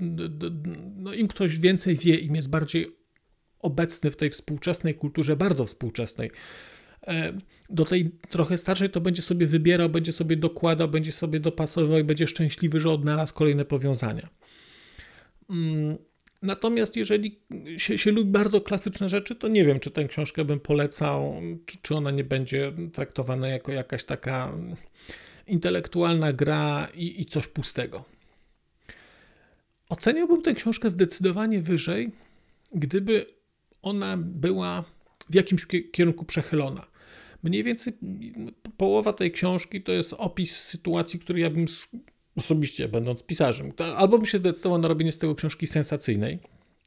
no, 0.96 1.14
im 1.14 1.28
ktoś 1.28 1.58
więcej 1.58 1.96
wie, 1.96 2.14
im 2.14 2.36
jest 2.36 2.50
bardziej 2.50 2.96
obecny 3.58 4.10
w 4.10 4.16
tej 4.16 4.28
współczesnej 4.28 4.94
kulturze, 4.94 5.36
bardzo 5.36 5.64
współczesnej, 5.64 6.30
E, 7.06 7.32
do 7.70 7.84
tej 7.84 8.10
trochę 8.10 8.58
starszej 8.58 8.90
to 8.90 9.00
będzie 9.00 9.22
sobie 9.22 9.46
wybierał, 9.46 9.88
będzie 9.88 10.12
sobie 10.12 10.36
dokładał, 10.36 10.88
będzie 10.88 11.12
sobie 11.12 11.40
dopasowywał 11.40 11.98
i 11.98 12.04
będzie 12.04 12.26
szczęśliwy, 12.26 12.80
że 12.80 12.90
odnalazł 12.90 13.34
kolejne 13.34 13.64
powiązania. 13.64 14.28
Mm, 15.50 15.96
natomiast 16.42 16.96
jeżeli 16.96 17.40
się, 17.76 17.98
się 17.98 18.12
lubi 18.12 18.30
bardzo 18.30 18.60
klasyczne 18.60 19.08
rzeczy, 19.08 19.34
to 19.34 19.48
nie 19.48 19.64
wiem, 19.64 19.80
czy 19.80 19.90
tę 19.90 20.04
książkę 20.04 20.44
bym 20.44 20.60
polecał, 20.60 21.40
czy, 21.66 21.78
czy 21.82 21.94
ona 21.94 22.10
nie 22.10 22.24
będzie 22.24 22.72
traktowana 22.92 23.48
jako 23.48 23.72
jakaś 23.72 24.04
taka 24.04 24.52
intelektualna 25.46 26.32
gra 26.32 26.88
i, 26.94 27.22
i 27.22 27.26
coś 27.26 27.46
pustego. 27.46 28.04
Oceniałbym 29.88 30.42
tę 30.42 30.54
książkę 30.54 30.90
zdecydowanie 30.90 31.62
wyżej, 31.62 32.12
gdyby 32.72 33.26
ona 33.82 34.16
była 34.16 34.84
w 35.30 35.34
jakimś 35.34 35.66
kierunku 35.92 36.24
przechylona. 36.24 36.86
Mniej 37.42 37.64
więcej 37.64 37.92
połowa 38.76 39.12
tej 39.12 39.32
książki 39.32 39.82
to 39.82 39.92
jest 39.92 40.14
opis 40.18 40.56
sytuacji, 40.56 41.20
który 41.20 41.40
ja 41.40 41.50
bym 41.50 41.66
osobiście, 42.36 42.88
będąc 42.88 43.22
pisarzem, 43.22 43.72
albo 43.96 44.18
bym 44.18 44.26
się 44.26 44.38
zdecydował 44.38 44.78
na 44.78 44.88
robienie 44.88 45.12
z 45.12 45.18
tego 45.18 45.34
książki 45.34 45.66
sensacyjnej 45.66 46.38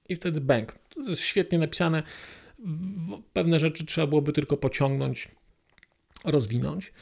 i 0.10 0.15
wtedy 0.15 0.41
bank. 0.41 0.74
To 0.89 1.10
jest 1.10 1.22
świetnie 1.22 1.60
napisane. 1.60 2.03
Pewne 3.34 3.60
rzeczy 3.60 3.86
trzeba 3.86 4.08
byłoby 4.08 4.34
tylko 4.34 4.58
pociągnąć, 4.58 5.27
rozwinąć. 6.25 6.93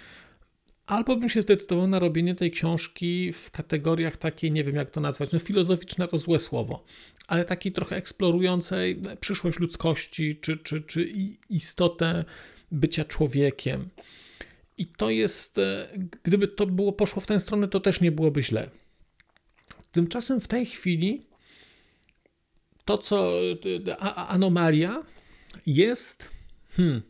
Albo 0.86 1.15
bym 1.15 1.29
się 1.29 1.41
zdecydował 1.41 1.88
na 1.88 2.00
robienie 2.00 2.36
tej 2.36 2.51
książki 2.51 3.34
w 3.34 3.51
kategoriach 3.51 4.18
takiej, 4.18 4.51
nie 4.51 4.63
wiem 4.63 4.75
jak 4.75 4.91
to 4.91 5.01
nazwać, 5.01 5.32
no 5.32 5.39
filozoficzne 5.39 6.08
to 6.08 6.18
złe 6.18 6.39
słowo, 6.39 6.84
ale 7.27 7.46
takiej 7.46 7.72
trochę 7.72 7.96
eksplorującej 7.96 9.01
przyszłość 9.20 9.60
ludzkości, 9.60 10.36
czy, 10.36 10.58
czy, 10.58 10.82
czy 10.82 11.10
istotę 11.50 12.25
bycia 12.71 13.05
człowiekiem. 13.05 13.89
I 14.77 14.85
to 14.85 15.09
jest, 15.09 15.57
e, 15.57 15.89
gdyby 16.23 16.47
to 16.47 16.65
było 16.65 16.93
poszło 16.93 17.21
w 17.21 17.25
tę 17.25 17.39
stronę, 17.39 17.67
to 17.67 17.79
też 17.79 18.01
nie 18.01 18.11
byłoby 18.11 18.43
źle. 18.43 18.69
Tymczasem 19.91 20.41
w 20.41 20.47
tej 20.47 20.65
chwili 20.65 21.25
to, 22.85 22.97
co 22.97 23.31
a, 23.99 24.27
anomalia 24.27 25.03
jest, 25.65 26.29
hmm, 26.69 27.01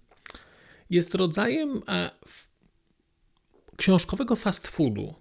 jest 0.90 1.16
rodzajem 1.16 1.82
e, 1.88 2.10
książkowego 3.78 4.36
fast 4.36 4.68
foodu 4.68 5.16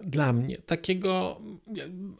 dla 0.00 0.32
mnie, 0.32 0.58
takiego 0.58 1.38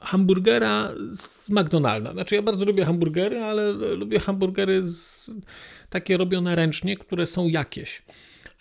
hamburgera 0.01 0.93
z 1.13 1.51
McDonalda. 1.51 2.13
Znaczy 2.13 2.35
ja 2.35 2.43
bardzo 2.43 2.65
lubię 2.65 2.85
hamburgery, 2.85 3.41
ale 3.41 3.73
lubię 3.73 4.21
hamburgery 4.21 4.83
z, 4.83 5.31
takie 5.91 6.17
robione 6.17 6.57
ręcznie, 6.57 6.97
które 6.97 7.27
są 7.27 7.49
jakieś. 7.49 8.03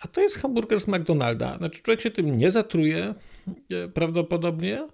A 0.00 0.08
to 0.08 0.20
jest 0.20 0.38
hamburger 0.38 0.80
z 0.80 0.88
McDonalda. 0.88 1.58
Znaczy 1.58 1.82
człowiek 1.82 2.00
się 2.00 2.10
tym 2.10 2.38
nie 2.38 2.50
zatruje 2.50 3.14
e, 3.70 3.88
prawdopodobnie. 3.88 4.88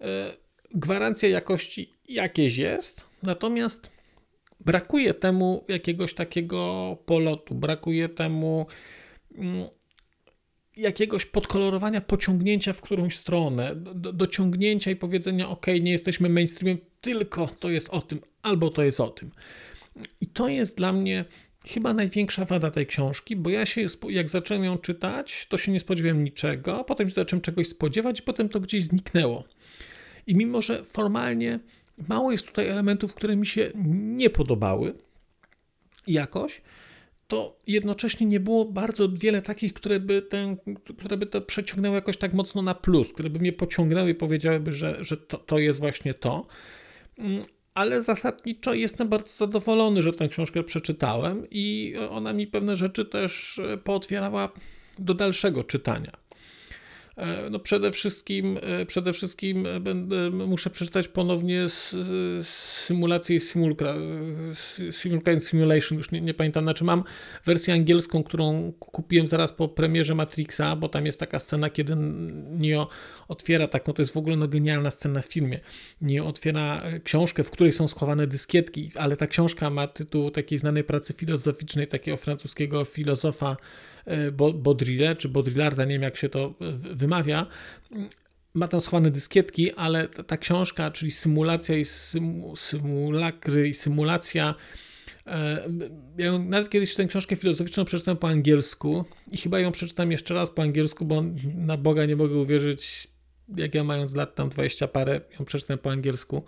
E, 0.00 0.36
gwarancja 0.74 1.28
jakości 1.28 1.92
jakieś 2.08 2.56
jest, 2.56 3.06
natomiast 3.22 3.90
brakuje 4.60 5.14
temu 5.14 5.64
jakiegoś 5.68 6.14
takiego 6.14 6.96
polotu, 7.06 7.54
brakuje 7.54 8.08
temu 8.08 8.66
mm, 9.34 9.66
jakiegoś 10.76 11.26
podkolorowania, 11.26 12.00
pociągnięcia 12.00 12.72
w 12.72 12.80
którąś 12.80 13.16
stronę, 13.16 13.76
do, 13.76 14.12
dociągnięcia 14.12 14.90
i 14.90 14.96
powiedzenia: 14.96 15.48
OK, 15.48 15.66
nie 15.66 15.92
jesteśmy 15.92 16.28
mainstreamem, 16.28 16.78
tylko 17.00 17.46
to 17.46 17.70
jest 17.70 17.90
o 17.90 18.00
tym, 18.00 18.20
albo 18.42 18.70
to 18.70 18.82
jest 18.82 19.00
o 19.00 19.08
tym. 19.08 19.30
I 20.20 20.26
to 20.26 20.48
jest 20.48 20.76
dla 20.76 20.92
mnie 20.92 21.24
chyba 21.66 21.94
największa 21.94 22.44
wada 22.44 22.70
tej 22.70 22.86
książki, 22.86 23.36
bo 23.36 23.50
ja 23.50 23.66
się, 23.66 23.86
jak 24.08 24.28
zacząłem 24.28 24.64
ją 24.64 24.78
czytać, 24.78 25.46
to 25.48 25.56
się 25.58 25.72
nie 25.72 25.80
spodziewałem 25.80 26.24
niczego, 26.24 26.84
potem 26.84 27.08
się 27.08 27.14
zacząłem 27.14 27.40
czegoś 27.40 27.68
spodziewać, 27.68 28.22
potem 28.22 28.48
to 28.48 28.60
gdzieś 28.60 28.84
zniknęło. 28.84 29.44
I 30.26 30.34
mimo, 30.34 30.62
że 30.62 30.84
formalnie 30.84 31.58
mało 32.08 32.32
jest 32.32 32.46
tutaj 32.46 32.68
elementów, 32.68 33.14
które 33.14 33.36
mi 33.36 33.46
się 33.46 33.70
nie 33.84 34.30
podobały 34.30 34.94
jakoś, 36.06 36.62
to 37.28 37.58
jednocześnie 37.66 38.26
nie 38.26 38.40
było 38.40 38.64
bardzo 38.64 39.08
wiele 39.08 39.42
takich, 39.42 39.74
które 39.74 40.00
by, 40.00 40.22
ten, 40.22 40.56
które 40.98 41.16
by 41.16 41.26
to 41.26 41.40
przeciągnęły 41.40 41.94
jakoś 41.94 42.16
tak 42.16 42.32
mocno 42.32 42.62
na 42.62 42.74
plus, 42.74 43.12
które 43.12 43.30
by 43.30 43.38
mnie 43.38 43.52
pociągnęły 43.52 44.10
i 44.10 44.14
powiedziałyby, 44.14 44.72
że, 44.72 44.96
że 45.00 45.16
to, 45.16 45.38
to 45.38 45.58
jest 45.58 45.80
właśnie 45.80 46.14
to. 46.14 46.46
Ale 47.76 48.02
zasadniczo 48.02 48.74
jestem 48.74 49.08
bardzo 49.08 49.46
zadowolony, 49.46 50.02
że 50.02 50.12
tę 50.12 50.28
książkę 50.28 50.62
przeczytałem 50.62 51.46
i 51.50 51.94
ona 52.10 52.32
mi 52.32 52.46
pewne 52.46 52.76
rzeczy 52.76 53.04
też 53.04 53.58
e, 53.58 53.76
pootwierała 53.76 54.48
do 54.98 55.14
dalszego 55.14 55.64
czytania. 55.64 56.12
E, 57.16 57.50
no 57.50 57.58
przede 57.58 57.92
wszystkim, 57.92 58.58
e, 58.62 58.86
przede 58.86 59.12
wszystkim 59.12 59.66
e, 59.66 59.80
będę, 59.80 60.30
muszę 60.30 60.70
przeczytać 60.70 61.08
ponownie 61.08 61.66
symulację 62.42 63.40
Simulcra, 63.40 63.94
Simulcra 64.90 65.40
Simulation, 65.40 65.98
już 65.98 66.10
nie, 66.10 66.20
nie, 66.20 66.34
pamiętam, 66.34 66.64
znaczy 66.64 66.84
mam 66.84 67.04
wersję 67.44 67.74
angielską, 67.74 68.22
którą 68.22 68.72
kupiłem 68.72 69.26
zaraz 69.26 69.52
po 69.52 69.68
premierze 69.68 70.14
Matrixa, 70.14 70.76
bo 70.76 70.88
tam 70.88 71.06
jest 71.06 71.20
taka 71.20 71.40
scena, 71.40 71.70
kiedy 71.70 71.96
Neo 71.96 72.88
otwiera 73.28 73.68
taką, 73.68 73.92
to 73.92 74.02
jest 74.02 74.12
w 74.12 74.16
ogóle 74.16 74.36
no, 74.36 74.48
genialna 74.48 74.90
scena 74.90 75.22
w 75.22 75.26
filmie, 75.26 75.60
Neo 76.00 76.26
otwiera 76.26 76.82
książkę, 77.04 77.44
w 77.44 77.50
której 77.50 77.72
są 77.72 77.88
schowane 77.88 78.26
dyskietki, 78.26 78.90
ale 78.94 79.16
ta 79.16 79.26
książka 79.26 79.70
ma 79.70 79.86
tytuł 79.86 80.30
takiej 80.30 80.58
znanej 80.58 80.84
pracy 80.84 81.12
filozoficznej, 81.12 81.86
takiego 81.86 82.16
francuskiego 82.16 82.84
filozofa 82.84 83.56
Baudrillard, 84.54 85.18
czy 85.18 85.28
Baudrillarda, 85.28 85.84
nie 85.84 85.94
wiem 85.94 86.02
jak 86.02 86.16
się 86.16 86.28
to 86.28 86.54
wymawia, 86.94 87.46
ma 88.56 88.68
tam 88.68 88.80
schowane 88.80 89.10
dyskietki, 89.10 89.72
ale 89.72 90.08
ta, 90.08 90.22
ta 90.22 90.36
książka, 90.36 90.90
czyli 90.90 91.10
symulacja 91.10 91.76
i 91.76 91.84
symu, 91.84 92.56
symulakry 92.56 93.68
i 93.68 93.74
symulacja, 93.74 94.54
e, 95.26 95.68
ja 96.18 96.38
nawet 96.38 96.70
kiedyś 96.70 96.94
tę 96.94 97.04
książkę 97.04 97.36
filozoficzną 97.36 97.84
przeczytałem 97.84 98.18
po 98.18 98.28
angielsku 98.28 99.04
i 99.32 99.36
chyba 99.36 99.60
ją 99.60 99.72
przeczytam 99.72 100.12
jeszcze 100.12 100.34
raz 100.34 100.50
po 100.50 100.62
angielsku, 100.62 101.04
bo 101.04 101.24
na 101.54 101.76
Boga 101.76 102.06
nie 102.06 102.16
mogę 102.16 102.34
uwierzyć, 102.34 103.08
jak 103.56 103.74
ja 103.74 103.84
mając 103.84 104.14
lat 104.14 104.34
tam 104.34 104.48
20 104.48 104.88
parę, 104.88 105.20
ją 105.38 105.44
przeczytałem 105.44 105.78
po 105.78 105.90
angielsku. 105.90 106.44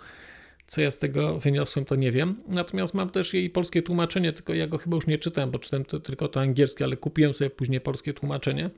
Co 0.68 0.80
ja 0.80 0.90
z 0.90 0.98
tego 0.98 1.38
wyniosłem, 1.38 1.84
to 1.84 1.96
nie 1.96 2.12
wiem. 2.12 2.42
Natomiast 2.48 2.94
mam 2.94 3.10
też 3.10 3.34
jej 3.34 3.50
polskie 3.50 3.82
tłumaczenie, 3.82 4.32
tylko 4.32 4.54
ja 4.54 4.66
go 4.66 4.78
chyba 4.78 4.94
już 4.94 5.06
nie 5.06 5.18
czytałem, 5.18 5.50
bo 5.50 5.58
czytałem 5.58 5.84
to, 5.84 6.00
tylko 6.00 6.28
to 6.28 6.40
angielskie, 6.40 6.84
ale 6.84 6.96
kupiłem 6.96 7.34
sobie 7.34 7.50
później 7.50 7.80
polskie 7.80 8.14
tłumaczenie. 8.14 8.70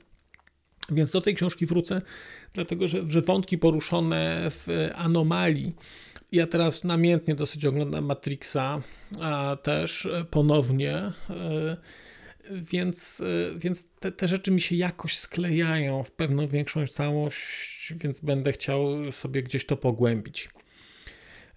Więc 0.89 1.11
do 1.11 1.21
tej 1.21 1.35
książki 1.35 1.65
wrócę, 1.65 2.01
dlatego 2.53 2.87
że, 2.87 3.09
że 3.09 3.21
wątki 3.21 3.57
poruszone 3.57 4.47
w 4.49 4.89
anomalii. 4.95 5.75
Ja 6.31 6.47
teraz 6.47 6.83
namiętnie 6.83 7.35
dosyć 7.35 7.65
oglądam 7.65 8.05
Matrixa, 8.05 8.81
a 9.21 9.57
też 9.63 10.09
ponownie. 10.29 10.95
E, 10.95 11.77
więc, 12.51 13.21
e, 13.21 13.59
więc 13.59 13.85
te, 13.99 14.11
te 14.11 14.27
rzeczy 14.27 14.51
mi 14.51 14.61
się 14.61 14.75
jakoś 14.75 15.17
sklejają 15.17 16.03
w 16.03 16.11
pewną 16.11 16.47
większą 16.47 16.87
całość, 16.87 17.93
więc 17.93 18.19
będę 18.19 18.51
chciał 18.51 19.11
sobie 19.11 19.43
gdzieś 19.43 19.65
to 19.65 19.77
pogłębić. 19.77 20.49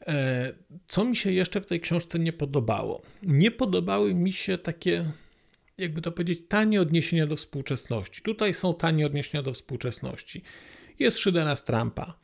E, 0.07 0.53
co 0.87 1.05
mi 1.05 1.17
się 1.17 1.33
jeszcze 1.33 1.61
w 1.61 1.67
tej 1.67 1.81
książce 1.81 2.19
nie 2.19 2.33
podobało? 2.33 3.03
Nie 3.23 3.51
podobały 3.51 4.15
mi 4.15 4.33
się 4.33 4.59
takie, 4.59 5.13
jakby 5.79 6.03
to 6.03 6.13
powiedzieć, 6.13 6.41
tanie 6.49 6.81
odniesienia 6.81 7.27
do 7.27 7.37
współczesności. 7.37 8.23
Tutaj 8.23 8.55
są 8.55 8.75
tanie 8.75 9.07
odniesienia 9.07 9.43
do 9.43 9.53
współczesności. 9.53 10.43
Jest 10.99 11.19
Szydera 11.19 11.57
z 11.57 11.65
Trumpa, 11.65 12.19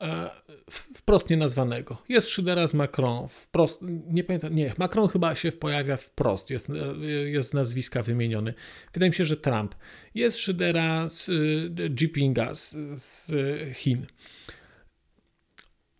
e, 0.00 0.30
wprost 0.94 1.30
nie 1.30 1.36
nazwanego. 1.36 2.02
Jest 2.08 2.28
Szydera 2.28 2.68
z 2.68 2.74
Macron, 2.74 3.28
wprost, 3.28 3.80
nie 4.06 4.24
pamiętam, 4.24 4.54
nie, 4.54 4.74
Macron 4.78 5.08
chyba 5.08 5.34
się 5.34 5.52
pojawia 5.52 5.96
wprost, 5.96 6.50
jest, 6.50 6.70
e, 6.70 6.74
jest 7.08 7.50
z 7.50 7.54
nazwiska 7.54 8.02
wymieniony. 8.02 8.54
Wydaje 8.92 9.10
mi 9.10 9.16
się, 9.16 9.24
że 9.24 9.36
Trump. 9.36 9.74
Jest 10.14 10.38
Szydera 10.38 11.08
z 11.08 11.30
Jinpinga 12.00 12.54
z, 12.54 12.76
z 12.94 13.32
Chin 13.76 14.06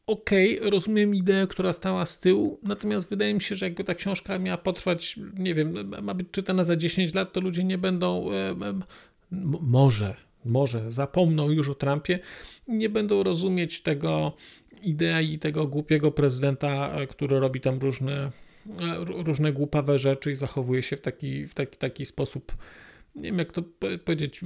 okay, 0.09 0.71
rozumiem 0.71 1.15
ideę, 1.15 1.47
która 1.47 1.73
stała 1.73 2.07
z 2.07 2.19
tyłu, 2.19 2.61
natomiast 2.63 3.09
wydaje 3.09 3.35
mi 3.35 3.41
się, 3.41 3.55
że 3.55 3.67
jakby 3.67 3.85
ta 3.85 3.95
książka 3.95 4.39
miała 4.39 4.59
potrwać, 4.59 5.17
nie 5.39 5.55
wiem, 5.55 5.95
ma 6.03 6.15
być 6.15 6.29
czytana 6.31 6.65
za 6.65 6.77
10 6.77 7.15
lat, 7.15 7.33
to 7.33 7.41
ludzie 7.41 7.65
nie 7.65 7.79
będą, 7.79 8.27
może, 9.61 10.15
może 10.45 10.93
zapomną 10.93 11.51
już 11.51 11.69
o 11.69 11.75
Trumpie, 11.75 12.19
nie 12.69 12.89
będą 12.89 13.23
rozumieć 13.23 13.83
tego 13.83 14.33
idei 14.83 15.39
tego 15.39 15.67
głupiego 15.67 16.13
prezydenta, 16.13 16.93
e, 16.93 17.07
który 17.07 17.41
robi 17.41 17.61
tam 17.61 17.79
różne, 17.79 18.31
e, 18.81 19.05
różne 19.05 19.53
głupawe 19.53 19.99
rzeczy 19.99 20.33
i 20.33 20.37
zachowuje 20.37 20.83
się 20.83 20.97
w 20.97 21.01
taki, 21.01 21.47
w 21.47 21.55
taki, 21.55 21.77
taki 21.77 22.07
sposób, 22.07 22.57
nie 23.15 23.23
wiem 23.23 23.39
jak 23.39 23.53
to 23.53 23.63
powiedzieć, 24.05 24.41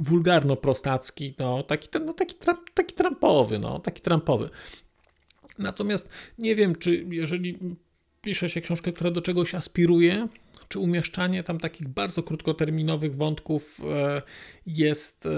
wulgarno-prostacki, 0.00 1.34
no, 1.38 1.62
taki, 1.62 1.88
no, 2.06 2.12
taki, 2.12 2.34
taki 2.74 2.94
trampowy, 2.94 3.58
no, 3.58 3.78
taki 3.78 4.02
trampowy. 4.02 4.50
Natomiast 5.58 6.08
nie 6.38 6.54
wiem, 6.54 6.76
czy 6.76 7.06
jeżeli 7.10 7.58
pisze 8.20 8.50
się 8.50 8.60
książkę, 8.60 8.92
która 8.92 9.10
do 9.10 9.22
czegoś 9.22 9.54
aspiruje, 9.54 10.28
czy 10.68 10.78
umieszczanie 10.78 11.42
tam 11.42 11.60
takich 11.60 11.88
bardzo 11.88 12.22
krótkoterminowych 12.22 13.16
wątków 13.16 13.80
e, 13.92 14.22
jest 14.66 15.28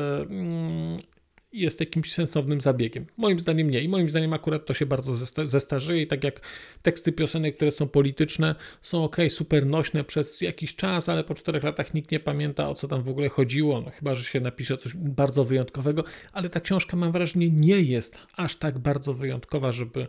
mm, 1.57 1.63
jest 1.63 1.81
jakimś 1.81 2.13
sensownym 2.13 2.61
zabiegiem. 2.61 3.07
Moim 3.17 3.41
zdaniem 3.41 3.71
nie. 3.71 3.81
I 3.81 3.89
moim 3.89 4.09
zdaniem 4.09 4.33
akurat 4.33 4.67
to 4.67 4.75
się 4.75 4.87
bardzo 4.87 5.17
zestarzeje 5.47 6.03
i 6.03 6.07
tak 6.07 6.25
jak 6.25 6.41
teksty 6.83 7.13
piosenek, 7.13 7.57
które 7.57 7.71
są 7.71 7.89
polityczne, 7.89 8.55
są 8.83 9.05
ok, 9.05 9.17
super 9.29 9.67
nośne 9.67 10.05
przez 10.05 10.41
jakiś 10.41 10.77
czas, 10.77 11.09
ale 11.09 11.25
po 11.25 11.35
czterech 11.35 11.63
latach 11.63 11.95
nikt 11.95 12.11
nie 12.11 12.21
pamięta 12.21 12.69
o 12.69 12.75
co 12.75 12.89
tam 12.89 13.03
w 13.03 13.09
ogóle 13.09 13.29
chodziło, 13.29 13.81
no 13.81 13.91
chyba, 13.91 14.15
że 14.15 14.25
się 14.25 14.41
napisze 14.41 14.77
coś 14.77 14.95
bardzo 14.95 15.45
wyjątkowego, 15.45 16.05
ale 16.33 16.51
ta 16.51 16.61
książka 16.61 16.97
mam 16.97 17.13
wrażenie 17.13 17.51
nie 17.51 17.81
jest 17.81 18.19
aż 18.37 18.57
tak 18.57 18.79
bardzo 18.79 19.15
wyjątkowa, 19.15 19.73
żeby, 19.73 20.07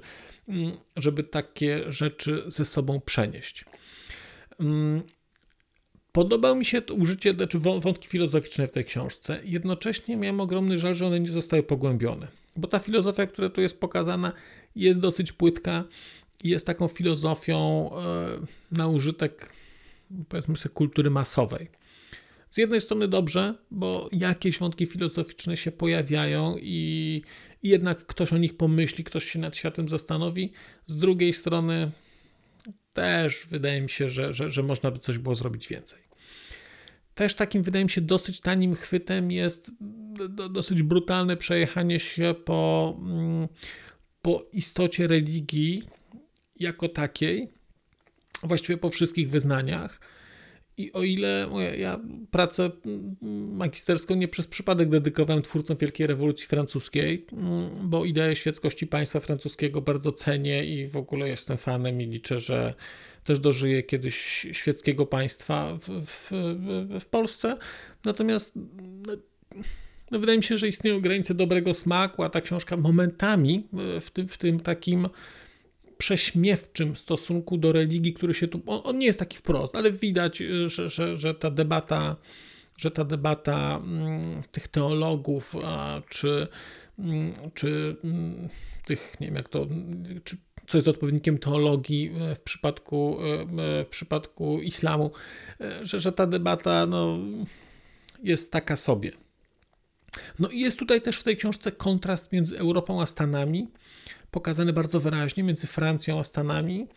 mm, 0.47 0.71
żeby 0.95 1.23
takie 1.23 1.91
rzeczy 1.91 2.43
ze 2.47 2.65
sobą 2.65 3.01
przenieść. 3.01 3.65
Podobał 6.17 6.55
mi 6.55 6.65
się 6.65 6.81
to 6.81 6.93
użycie, 6.93 7.33
znaczy 7.33 7.59
wątki 7.59 8.07
filozoficzne 8.07 8.67
w 8.67 8.71
tej 8.71 8.85
książce. 8.85 9.39
Jednocześnie 9.43 10.17
miałem 10.17 10.39
ogromny 10.39 10.77
żal, 10.77 10.95
że 10.95 11.07
one 11.07 11.19
nie 11.19 11.31
zostały 11.31 11.63
pogłębione. 11.63 12.27
Bo 12.55 12.67
ta 12.67 12.79
filozofia, 12.79 13.27
która 13.27 13.49
tu 13.49 13.61
jest 13.61 13.79
pokazana, 13.79 14.33
jest 14.75 14.99
dosyć 14.99 15.31
płytka 15.31 15.83
i 16.43 16.49
jest 16.49 16.65
taką 16.65 16.87
filozofią 16.87 17.89
e, 17.91 17.97
na 18.71 18.87
użytek, 18.87 19.53
powiedzmy 20.29 20.57
sobie, 20.57 20.73
kultury 20.73 21.09
masowej. 21.09 21.67
Z 22.49 22.57
jednej 22.57 22.81
strony 22.81 23.07
dobrze, 23.07 23.55
bo 23.71 24.09
jakieś 24.11 24.59
wątki 24.59 24.85
filozoficzne 24.85 25.57
się 25.57 25.71
pojawiają 25.71 26.55
i, 26.61 27.21
i 27.63 27.69
jednak 27.69 28.05
ktoś 28.05 28.33
o 28.33 28.37
nich 28.37 28.57
pomyśli, 28.57 29.03
ktoś 29.03 29.25
się 29.25 29.39
nad 29.39 29.57
światem 29.57 29.89
zastanowi. 29.89 30.51
Z 30.87 30.97
drugiej 30.97 31.33
strony 31.33 31.91
też 32.93 33.45
wydaje 33.49 33.81
mi 33.81 33.89
się, 33.89 34.09
że, 34.09 34.33
że, 34.33 34.49
że 34.49 34.63
można 34.63 34.91
by 34.91 34.99
coś 34.99 35.17
było 35.17 35.35
zrobić 35.35 35.67
więcej. 35.67 36.06
Też 37.17 37.35
takim, 37.35 37.63
wydaje 37.63 37.85
mi 37.85 37.91
się, 37.91 38.01
dosyć 38.01 38.41
tanim 38.41 38.75
chwytem 38.75 39.31
jest 39.31 39.71
dosyć 40.49 40.83
brutalne 40.83 41.37
przejechanie 41.37 41.99
się 41.99 42.35
po, 42.45 42.93
mm, 42.99 43.47
po 44.21 44.45
istocie 44.53 45.07
religii 45.07 45.83
jako 46.59 46.89
takiej, 46.89 47.53
właściwie 48.43 48.77
po 48.77 48.89
wszystkich 48.89 49.29
wyznaniach. 49.29 49.99
I 50.77 50.93
o 50.93 51.03
ile 51.03 51.47
ja 51.77 51.99
pracę 52.31 52.71
magisterską 53.51 54.15
nie 54.15 54.27
przez 54.27 54.47
przypadek 54.47 54.89
dedykowałem 54.89 55.43
twórcom 55.43 55.77
Wielkiej 55.77 56.07
Rewolucji 56.07 56.47
Francuskiej, 56.47 57.25
bo 57.83 58.05
ideę 58.05 58.35
świeckości 58.35 58.87
państwa 58.87 59.19
francuskiego 59.19 59.81
bardzo 59.81 60.11
cenię 60.11 60.65
i 60.65 60.87
w 60.87 60.97
ogóle 60.97 61.29
jestem 61.29 61.57
fanem 61.57 62.01
i 62.01 62.05
liczę, 62.05 62.39
że 62.39 62.73
też 63.23 63.39
dożyję 63.39 63.83
kiedyś 63.83 64.15
świeckiego 64.51 65.05
państwa 65.05 65.77
w, 65.77 65.89
w, 66.05 66.31
w 66.99 67.05
Polsce. 67.05 67.57
Natomiast 68.05 68.53
no, 69.07 69.13
no, 70.11 70.19
wydaje 70.19 70.37
mi 70.37 70.43
się, 70.43 70.57
że 70.57 70.67
istnieją 70.67 71.01
granice 71.01 71.33
dobrego 71.33 71.73
smaku, 71.73 72.23
a 72.23 72.29
ta 72.29 72.41
książka 72.41 72.77
momentami 72.77 73.67
w 74.01 74.09
tym, 74.11 74.27
w 74.27 74.37
tym 74.37 74.59
takim 74.59 75.07
prześmiewczym 75.97 76.95
stosunku 76.95 77.57
do 77.57 77.71
religii, 77.71 78.13
który 78.13 78.33
się 78.33 78.47
tu. 78.47 78.61
On, 78.65 78.81
on 78.83 78.97
nie 78.97 79.05
jest 79.05 79.19
taki 79.19 79.37
wprost, 79.37 79.75
ale 79.75 79.91
widać, 79.91 80.43
że, 80.67 80.89
że, 80.89 81.17
że 81.17 81.33
ta 81.33 81.51
debata, 81.51 82.15
że 82.77 82.91
ta 82.91 83.03
debata 83.03 83.81
mm, 83.83 84.43
tych 84.51 84.67
teologów, 84.67 85.55
czy, 86.09 86.47
mm, 86.99 87.33
czy 87.53 87.95
mm, 88.03 88.49
tych, 88.85 89.15
nie 89.19 89.27
wiem 89.27 89.35
jak 89.35 89.49
to, 89.49 89.67
czy 90.23 90.37
co 90.67 90.77
jest 90.77 90.87
odpowiednikiem 90.87 91.37
teologii 91.37 92.11
w 92.35 92.39
przypadku, 92.39 93.17
w 93.47 93.85
przypadku 93.89 94.61
islamu, 94.61 95.11
że, 95.81 95.99
że 95.99 96.11
ta 96.11 96.27
debata 96.27 96.85
no, 96.85 97.17
jest 98.23 98.51
taka 98.51 98.75
sobie. 98.75 99.11
No 100.39 100.47
i 100.49 100.59
jest 100.59 100.79
tutaj 100.79 101.01
też 101.01 101.19
w 101.19 101.23
tej 101.23 101.37
książce 101.37 101.71
kontrast 101.71 102.31
między 102.31 102.59
Europą 102.59 103.01
a 103.01 103.05
Stanami 103.05 103.67
pokazany 104.31 104.73
bardzo 104.73 104.99
wyraźnie 104.99 105.43
między 105.43 105.67
Francją 105.67 106.19
a 106.19 106.23
Stanami. 106.23 106.87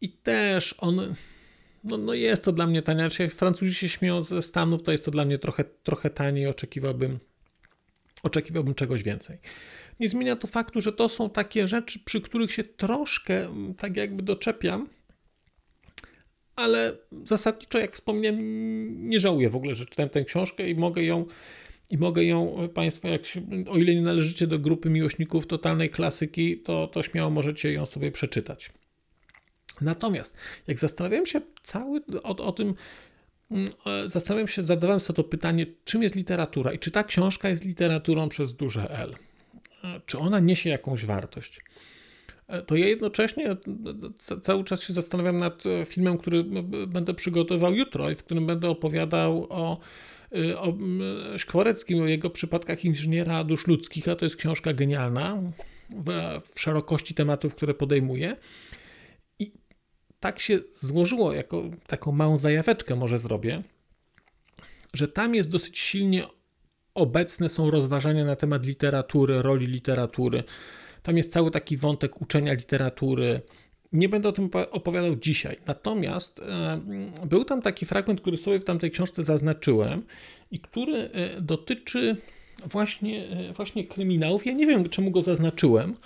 I 0.00 0.08
też 0.08 0.74
on, 0.78 1.14
no, 1.84 1.96
no 1.98 2.14
jest 2.14 2.44
to 2.44 2.52
dla 2.52 2.66
mnie 2.66 2.82
tanie. 2.82 3.00
Znaczy, 3.00 3.28
Francuzi 3.28 3.74
się 3.74 3.88
śmieją 3.88 4.22
ze 4.22 4.42
Stanów, 4.42 4.82
to 4.82 4.92
jest 4.92 5.04
to 5.04 5.10
dla 5.10 5.24
mnie 5.24 5.38
trochę, 5.38 5.64
trochę 5.64 6.10
taniej. 6.10 6.46
Oczekiwałbym, 6.46 7.18
oczekiwałbym 8.22 8.74
czegoś 8.74 9.02
więcej. 9.02 9.38
Nie 10.00 10.08
zmienia 10.08 10.36
to 10.36 10.46
faktu, 10.46 10.80
że 10.80 10.92
to 10.92 11.08
są 11.08 11.30
takie 11.30 11.68
rzeczy, 11.68 11.98
przy 12.04 12.20
których 12.20 12.52
się 12.52 12.64
troszkę 12.64 13.48
tak 13.78 13.96
jakby 13.96 14.22
doczepiam, 14.22 14.88
ale 16.56 16.96
zasadniczo, 17.24 17.78
jak 17.78 17.94
wspomniałem, 17.94 18.38
nie 19.08 19.20
żałuję 19.20 19.50
w 19.50 19.56
ogóle, 19.56 19.74
że 19.74 19.86
czytałem 19.86 20.10
tę 20.10 20.24
książkę 20.24 20.68
i 20.68 20.74
mogę 20.74 21.02
ją 21.02 21.24
i 21.90 21.98
mogę 21.98 22.24
ją 22.24 22.68
Państwo, 22.74 23.08
jak 23.08 23.26
się, 23.26 23.42
o 23.68 23.76
ile 23.76 23.94
nie 23.94 24.02
należycie 24.02 24.46
do 24.46 24.58
grupy 24.58 24.90
miłośników 24.90 25.46
totalnej 25.46 25.90
klasyki, 25.90 26.58
to, 26.58 26.86
to 26.86 27.02
śmiało 27.02 27.30
możecie 27.30 27.72
ją 27.72 27.86
sobie 27.86 28.12
przeczytać. 28.12 28.72
Natomiast 29.80 30.36
jak 30.66 30.78
zastanawiałem 30.78 31.26
się 31.26 31.40
cały 31.62 32.00
o, 32.22 32.36
o 32.36 32.52
tym, 32.52 32.74
mm, 33.50 33.68
e, 33.86 34.08
zastanawiam 34.08 34.48
się, 34.48 34.62
zadawałem 34.62 35.00
sobie 35.00 35.16
to 35.16 35.24
pytanie, 35.24 35.66
czym 35.84 36.02
jest 36.02 36.14
literatura 36.14 36.72
i 36.72 36.78
czy 36.78 36.90
ta 36.90 37.04
książka 37.04 37.48
jest 37.48 37.64
literaturą 37.64 38.28
przez 38.28 38.54
duże 38.54 38.90
L? 38.90 39.14
E, 39.84 40.00
czy 40.06 40.18
ona 40.18 40.40
niesie 40.40 40.70
jakąś 40.70 41.04
wartość? 41.04 41.60
E, 42.48 42.62
to 42.62 42.76
ja 42.76 42.86
jednocześnie 42.86 43.56
cały 44.42 44.64
czas 44.64 44.82
się 44.82 44.92
zastanawiam 44.92 45.38
nad 45.38 45.62
filmem, 45.86 46.18
który 46.18 46.44
będę 46.86 47.14
przygotował 47.14 47.74
jutro 47.74 48.10
i 48.10 48.14
w 48.14 48.24
którym 48.24 48.46
będę 48.46 48.68
opowiadał 48.68 49.46
o 49.50 49.80
o 50.56 50.74
Szkwareckim, 51.36 52.02
o 52.02 52.06
jego 52.06 52.30
przypadkach 52.30 52.84
inżyniera 52.84 53.44
dusz 53.44 53.66
ludzkich, 53.66 54.08
a 54.08 54.16
to 54.16 54.24
jest 54.24 54.36
książka 54.36 54.72
genialna 54.72 55.42
w, 55.90 56.40
w 56.54 56.60
szerokości 56.60 57.14
tematów, 57.14 57.54
które 57.54 57.74
podejmuje. 57.74 58.36
I 59.38 59.52
tak 60.20 60.40
się 60.40 60.58
złożyło, 60.72 61.32
jako 61.32 61.62
taką 61.86 62.12
małą 62.12 62.38
zajaweczkę 62.38 62.96
może 62.96 63.18
zrobię, 63.18 63.62
że 64.94 65.08
tam 65.08 65.34
jest 65.34 65.50
dosyć 65.50 65.78
silnie 65.78 66.24
obecne 66.94 67.48
są 67.48 67.70
rozważania 67.70 68.24
na 68.24 68.36
temat 68.36 68.66
literatury, 68.66 69.42
roli 69.42 69.66
literatury. 69.66 70.44
Tam 71.02 71.16
jest 71.16 71.32
cały 71.32 71.50
taki 71.50 71.76
wątek 71.76 72.22
uczenia 72.22 72.52
literatury, 72.52 73.40
nie 73.92 74.08
będę 74.08 74.28
o 74.28 74.32
tym 74.32 74.50
opowiadał 74.70 75.16
dzisiaj. 75.16 75.56
Natomiast 75.66 76.38
e, 76.40 76.80
był 77.26 77.44
tam 77.44 77.62
taki 77.62 77.86
fragment, 77.86 78.20
który 78.20 78.36
sobie 78.36 78.58
w 78.58 78.64
tamtej 78.64 78.90
książce 78.90 79.24
zaznaczyłem 79.24 80.02
i 80.50 80.60
który 80.60 80.96
e, 80.96 81.40
dotyczy 81.40 82.16
właśnie, 82.64 83.28
e, 83.28 83.52
właśnie 83.52 83.84
kryminałów. 83.84 84.46
Ja 84.46 84.52
nie 84.52 84.66
wiem, 84.66 84.88
czemu 84.88 85.10
go 85.10 85.22
zaznaczyłem, 85.22 85.96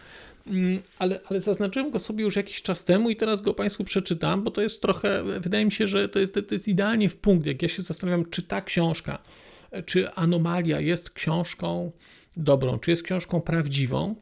mm, 0.47 0.79
ale, 0.99 1.21
ale 1.27 1.41
zaznaczyłem 1.41 1.91
go 1.91 1.99
sobie 1.99 2.25
już 2.25 2.37
jakiś 2.37 2.63
czas 2.63 2.85
temu 2.85 3.11
i 3.11 3.17
teraz 3.17 3.43
go 3.43 3.55
Państwu 3.55 3.85
przeczytam, 3.85 4.43
bo 4.43 4.51
to 4.51 4.63
jest 4.63 4.83
trochę, 4.83 5.23
wydaje 5.41 5.65
mi 5.65 5.73
się, 5.73 5.87
że 5.87 6.09
to 6.09 6.19
jest, 6.19 6.35
to 6.35 6.55
jest 6.55 6.69
idealnie 6.69 7.09
w 7.09 7.17
punkt, 7.17 7.47
jak 7.47 7.63
ja 7.63 7.69
się 7.69 7.83
zastanawiam, 7.83 8.31
czy 8.31 8.43
ta 8.43 8.61
książka, 8.61 9.19
czy 9.87 10.13
Anomalia 10.13 10.81
jest 10.81 11.11
książką 11.11 11.93
dobrą, 12.37 12.79
czy 12.79 12.91
jest 12.91 13.03
książką 13.03 13.41
prawdziwą 13.41 14.15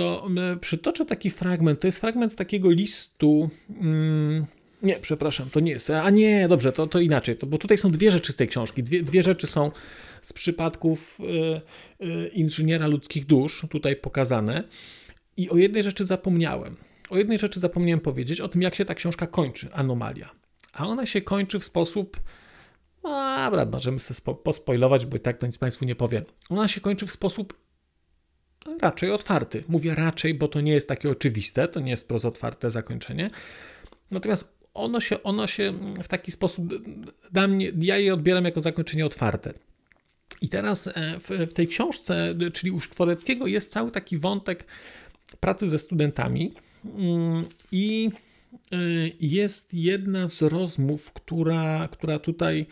to 0.00 0.28
przytoczę 0.60 1.06
taki 1.06 1.30
fragment. 1.30 1.80
To 1.80 1.86
jest 1.86 1.98
fragment 1.98 2.36
takiego 2.36 2.70
listu. 2.70 3.50
Mm, 3.80 4.46
nie, 4.82 4.96
przepraszam, 4.96 5.50
to 5.50 5.60
nie 5.60 5.72
jest. 5.72 5.90
A 5.90 6.10
nie, 6.10 6.48
dobrze, 6.48 6.72
to, 6.72 6.86
to 6.86 7.00
inaczej, 7.00 7.36
to, 7.36 7.46
bo 7.46 7.58
tutaj 7.58 7.78
są 7.78 7.90
dwie 7.90 8.10
rzeczy 8.10 8.32
z 8.32 8.36
tej 8.36 8.48
książki. 8.48 8.82
Dwie, 8.82 9.02
dwie 9.02 9.22
rzeczy 9.22 9.46
są 9.46 9.70
z 10.22 10.32
przypadków 10.32 11.18
y, 12.00 12.06
y, 12.06 12.28
inżyniera 12.28 12.86
ludzkich 12.86 13.26
dusz 13.26 13.66
tutaj 13.70 13.96
pokazane. 13.96 14.64
I 15.36 15.50
o 15.50 15.56
jednej 15.56 15.82
rzeczy 15.82 16.04
zapomniałem. 16.04 16.76
O 17.10 17.18
jednej 17.18 17.38
rzeczy 17.38 17.60
zapomniałem 17.60 18.00
powiedzieć, 18.00 18.40
o 18.40 18.48
tym, 18.48 18.62
jak 18.62 18.74
się 18.74 18.84
ta 18.84 18.94
książka 18.94 19.26
kończy, 19.26 19.68
Anomalia. 19.72 20.30
A 20.72 20.86
ona 20.86 21.06
się 21.06 21.20
kończy 21.20 21.58
w 21.58 21.64
sposób. 21.64 22.20
No, 23.02 23.36
dobra, 23.44 23.66
możemy 23.66 24.00
sobie 24.00 24.36
pospoilować, 24.38 25.06
bo 25.06 25.16
i 25.16 25.20
tak 25.20 25.38
to 25.38 25.46
nic 25.46 25.58
Państwu 25.58 25.84
nie 25.84 25.94
powiem. 25.94 26.24
Ona 26.48 26.68
się 26.68 26.80
kończy 26.80 27.06
w 27.06 27.12
sposób 27.12 27.54
raczej 28.80 29.10
otwarty. 29.10 29.64
Mówię 29.68 29.94
raczej, 29.94 30.34
bo 30.34 30.48
to 30.48 30.60
nie 30.60 30.72
jest 30.72 30.88
takie 30.88 31.10
oczywiste, 31.10 31.68
to 31.68 31.80
nie 31.80 31.90
jest 31.90 32.04
wprost 32.04 32.24
otwarte 32.24 32.70
zakończenie. 32.70 33.30
Natomiast 34.10 34.60
ono 34.74 35.00
się, 35.00 35.22
ono 35.22 35.46
się 35.46 35.72
w 36.02 36.08
taki 36.08 36.32
sposób, 36.32 36.64
dla 37.32 37.48
mnie, 37.48 37.72
ja 37.78 37.98
je 37.98 38.14
odbieram 38.14 38.44
jako 38.44 38.60
zakończenie 38.60 39.06
otwarte. 39.06 39.52
I 40.42 40.48
teraz 40.48 40.86
e, 40.86 40.92
w, 41.20 41.50
w 41.50 41.52
tej 41.52 41.68
książce, 41.68 42.34
czyli 42.52 42.72
u 42.72 42.80
Szkworeckiego, 42.80 43.46
jest 43.46 43.70
cały 43.70 43.90
taki 43.90 44.18
wątek 44.18 44.66
pracy 45.40 45.70
ze 45.70 45.78
studentami 45.78 46.54
mm, 46.84 47.44
i 47.72 48.10
e, 48.72 48.76
jest 49.20 49.74
jedna 49.74 50.28
z 50.28 50.42
rozmów, 50.42 51.12
która, 51.12 51.88
która 51.92 52.18
tutaj, 52.18 52.66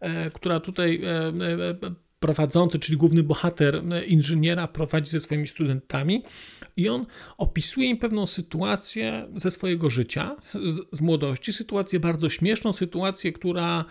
e, 0.00 0.30
która 0.30 0.60
tutaj 0.60 1.00
prowadzący, 2.24 2.78
czyli 2.78 2.98
główny 2.98 3.22
bohater 3.22 3.82
e, 3.92 4.04
inżyniera, 4.04 4.68
prowadzi 4.68 5.10
ze 5.10 5.20
swoimi 5.20 5.48
studentami 5.48 6.22
i 6.76 6.88
on 6.88 7.06
opisuje 7.38 7.86
im 7.86 7.96
pewną 7.96 8.26
sytuację 8.26 9.28
ze 9.36 9.50
swojego 9.50 9.90
życia, 9.90 10.36
z, 10.54 10.96
z 10.96 11.00
młodości, 11.00 11.52
sytuację 11.52 12.00
bardzo 12.00 12.30
śmieszną, 12.30 12.72
sytuację, 12.72 13.32
która 13.32 13.84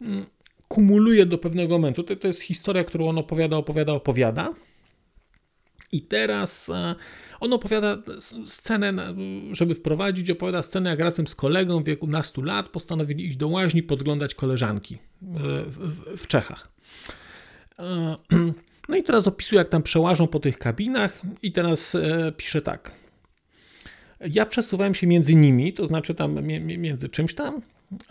mm, 0.00 0.26
kumuluje 0.68 1.26
do 1.26 1.38
pewnego 1.38 1.78
momentu. 1.78 2.02
To, 2.02 2.16
to 2.16 2.26
jest 2.26 2.40
historia, 2.40 2.84
którą 2.84 3.08
on 3.08 3.18
opowiada, 3.18 3.56
opowiada, 3.56 3.92
opowiada. 3.92 4.54
I 5.92 6.02
teraz 6.02 6.68
e, 6.68 6.94
on 7.40 7.52
opowiada 7.52 8.02
scenę, 8.46 9.14
żeby 9.52 9.74
wprowadzić, 9.74 10.30
opowiada 10.30 10.62
scenę, 10.62 10.90
jak 10.90 11.00
razem 11.00 11.26
z 11.26 11.34
kolegą 11.34 11.82
w 11.82 11.86
wieku 11.86 12.06
nastu 12.06 12.42
lat 12.42 12.68
postanowili 12.68 13.26
iść 13.26 13.36
do 13.36 13.48
łaźni, 13.48 13.82
podglądać 13.82 14.34
koleżanki 14.34 14.94
e, 14.94 14.98
w, 15.66 15.78
w, 15.78 16.22
w 16.22 16.26
Czechach. 16.26 16.72
E, 17.78 18.16
no 18.88 18.96
i 18.96 19.02
teraz 19.02 19.26
opisuję, 19.26 19.58
jak 19.58 19.68
tam 19.68 19.82
przełażą 19.82 20.26
po 20.26 20.40
tych 20.40 20.58
kabinach, 20.58 21.22
i 21.42 21.52
teraz 21.52 21.94
e, 21.94 22.32
piszę 22.36 22.62
tak. 22.62 23.02
Ja 24.30 24.46
przesuwałem 24.46 24.94
się 24.94 25.06
między 25.06 25.34
nimi, 25.34 25.72
to 25.72 25.86
znaczy 25.86 26.14
tam 26.14 26.42
między 26.60 27.08
czymś 27.08 27.34
tam, 27.34 27.62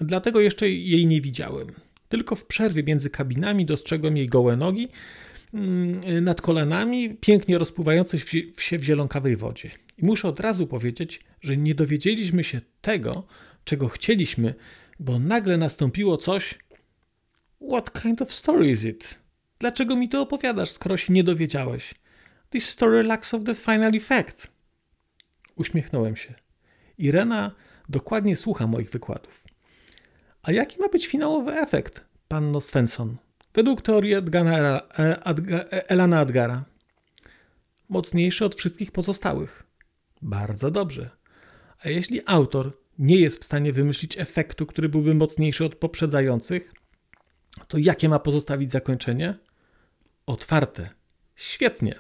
dlatego 0.02 0.40
jeszcze 0.40 0.70
jej 0.70 1.08
nie 1.08 1.22
widziałem. 1.22 1.68
Tylko 2.10 2.36
w 2.36 2.46
przerwie 2.46 2.84
między 2.84 3.10
kabinami 3.10 3.66
dostrzegłem 3.66 4.18
jej 4.18 4.28
gołe 4.28 4.58
nogi 4.58 4.88
mm, 5.54 6.24
nad 6.24 6.42
kolanami, 6.42 7.10
pięknie 7.22 7.58
rozpływające 7.58 8.20
się 8.58 8.80
w 8.80 8.84
zielonkawej 8.84 9.36
wodzie. 9.36 9.72
I 9.98 10.06
muszę 10.06 10.28
od 10.28 10.40
razu 10.40 10.68
powiedzieć, 10.68 11.22
że 11.42 11.58
nie 11.58 11.76
dowiedzieliśmy 11.76 12.44
się 12.44 12.62
tego, 12.82 13.28
czego 13.64 13.88
chcieliśmy, 13.88 14.54
bo 15.00 15.20
nagle 15.20 15.58
nastąpiło 15.58 16.18
coś. 16.18 16.58
What 17.70 18.02
kind 18.02 18.22
of 18.22 18.34
story 18.34 18.72
is 18.72 18.84
it? 18.84 19.21
Dlaczego 19.62 19.96
mi 19.96 20.10
to 20.10 20.22
opowiadasz, 20.22 20.72
skoro 20.72 20.98
się 20.98 21.14
nie 21.14 21.24
dowiedziałeś? 21.24 21.96
This 22.50 22.70
story 22.70 23.04
lacks 23.04 23.34
of 23.34 23.44
the 23.44 23.56
final 23.56 23.96
effect. 23.96 24.48
Uśmiechnąłem 25.56 26.16
się. 26.16 26.34
Irena 26.98 27.52
dokładnie 27.90 28.36
słucha 28.36 28.68
moich 28.68 28.90
wykładów. 28.90 29.44
A 30.44 30.52
jaki 30.52 30.80
ma 30.80 30.90
być 30.90 31.08
finałowy 31.08 31.54
efekt, 31.54 32.06
panno 32.28 32.62
Svensson? 32.62 33.18
Według 33.54 33.82
teorii 33.82 34.14
Edgara, 34.14 34.82
e, 35.00 35.90
Elana 35.90 36.20
Adgara. 36.20 36.66
Mocniejszy 37.90 38.46
od 38.46 38.56
wszystkich 38.56 38.92
pozostałych. 38.92 39.64
Bardzo 40.22 40.72
dobrze. 40.72 41.10
A 41.86 41.90
jeśli 41.90 42.22
autor 42.26 42.72
nie 43.00 43.20
jest 43.20 43.42
w 43.42 43.46
stanie 43.46 43.74
wymyślić 43.74 44.18
efektu, 44.18 44.66
który 44.66 44.90
byłby 44.90 45.14
mocniejszy 45.14 45.66
od 45.66 45.76
poprzedzających, 45.76 46.74
to 47.68 47.78
jakie 47.78 48.10
ma 48.10 48.20
pozostawić 48.20 48.72
zakończenie? 48.72 49.51
Otwarte. 50.32 50.90
Świetnie. 51.36 51.96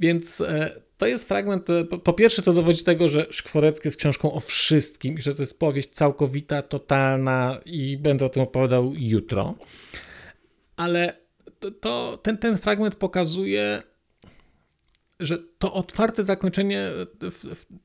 Więc 0.00 0.40
e, 0.40 0.80
to 0.98 1.06
jest 1.06 1.28
fragment, 1.28 1.70
e, 1.70 1.84
po 1.84 2.12
pierwsze 2.12 2.42
to 2.42 2.52
dowodzi 2.52 2.84
tego, 2.84 3.08
że 3.08 3.26
Szkworecki 3.30 3.88
jest 3.88 3.98
książką 3.98 4.32
o 4.32 4.40
wszystkim, 4.40 5.18
że 5.18 5.34
to 5.34 5.42
jest 5.42 5.58
powieść 5.58 5.90
całkowita, 5.90 6.62
totalna 6.62 7.60
i 7.64 7.96
będę 7.96 8.26
o 8.26 8.28
tym 8.28 8.42
opowiadał 8.42 8.92
jutro. 8.96 9.54
Ale 10.76 11.16
to, 11.58 11.70
to 11.70 12.18
ten, 12.22 12.38
ten 12.38 12.58
fragment 12.58 12.94
pokazuje, 12.94 13.82
że 15.20 15.38
to 15.58 15.72
otwarte 15.72 16.24
zakończenie, 16.24 16.90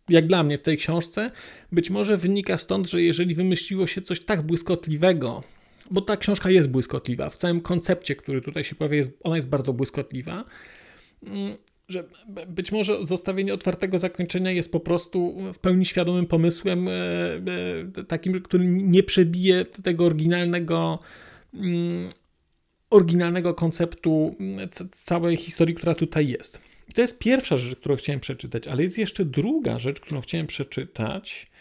jak 0.10 0.28
dla 0.28 0.44
mnie 0.44 0.58
w 0.58 0.62
tej 0.62 0.78
książce, 0.78 1.32
być 1.72 1.90
może 1.90 2.18
wynika 2.18 2.58
stąd, 2.58 2.90
że 2.90 3.02
jeżeli 3.02 3.36
wymyśliło 3.36 3.88
się 3.88 4.02
coś 4.02 4.26
tak 4.26 4.42
błyskotliwego, 4.42 5.44
bo 5.92 6.02
ta 6.02 6.18
książka 6.18 6.50
jest 6.50 6.70
błyskotliwa, 6.70 7.30
w 7.30 7.36
całym 7.36 7.62
koncepcie, 7.62 8.16
który 8.16 8.42
tutaj 8.42 8.64
się 8.64 8.76
pojawia, 8.76 8.98
jest, 8.98 9.20
ona 9.24 9.36
jest 9.36 9.50
bardzo 9.50 9.74
błyskotliwa, 9.74 10.46
mm, 11.24 11.58
że 11.88 12.04
być 12.48 12.72
może 12.72 13.06
zostawienie 13.06 13.54
otwartego 13.54 14.00
zakończenia 14.00 14.52
jest 14.52 14.72
po 14.72 14.80
prostu 14.80 15.38
w 15.54 15.60
pełni 15.60 15.86
świadomym 15.86 16.26
pomysłem, 16.26 16.88
e, 16.88 16.92
e, 18.00 18.04
takim, 18.04 18.42
który 18.42 18.66
nie 18.68 19.04
przebije 19.04 19.66
tego 19.66 20.06
oryginalnego, 20.06 21.00
mm, 21.54 22.10
oryginalnego 22.90 23.54
konceptu 23.54 24.36
mm, 24.40 24.70
całej 24.92 25.38
historii, 25.38 25.76
która 25.76 25.96
tutaj 25.96 26.28
jest. 26.28 26.62
I 26.90 26.94
to 26.94 27.02
jest 27.02 27.20
pierwsza 27.20 27.58
rzecz, 27.58 27.80
którą 27.80 27.96
chciałem 27.96 28.20
przeczytać, 28.20 28.68
ale 28.68 28.84
jest 28.84 28.98
jeszcze 28.98 29.26
druga 29.26 29.80
rzecz, 29.80 30.00
którą 30.00 30.22
chciałem 30.22 30.48
przeczytać. 30.48 31.52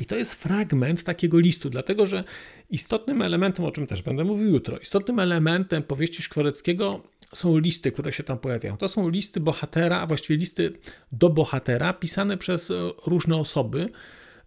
I 0.00 0.06
to 0.06 0.16
jest 0.16 0.34
fragment 0.34 1.04
takiego 1.04 1.38
listu, 1.38 1.70
dlatego 1.70 2.06
że 2.06 2.24
istotnym 2.70 3.22
elementem, 3.22 3.64
o 3.64 3.72
czym 3.72 3.86
też 3.86 4.02
będę 4.02 4.24
mówił 4.24 4.52
jutro, 4.52 4.78
istotnym 4.78 5.18
elementem 5.18 5.82
powieści 5.82 6.22
Szkworeckiego 6.22 7.02
są 7.34 7.58
listy, 7.58 7.92
które 7.92 8.12
się 8.12 8.22
tam 8.22 8.38
pojawiają. 8.38 8.76
To 8.76 8.88
są 8.88 9.08
listy 9.08 9.40
bohatera, 9.40 10.00
a 10.00 10.06
właściwie 10.06 10.36
listy 10.36 10.72
do 11.12 11.30
bohatera, 11.30 11.92
pisane 11.92 12.36
przez 12.36 12.72
różne 13.06 13.36
osoby. 13.36 13.88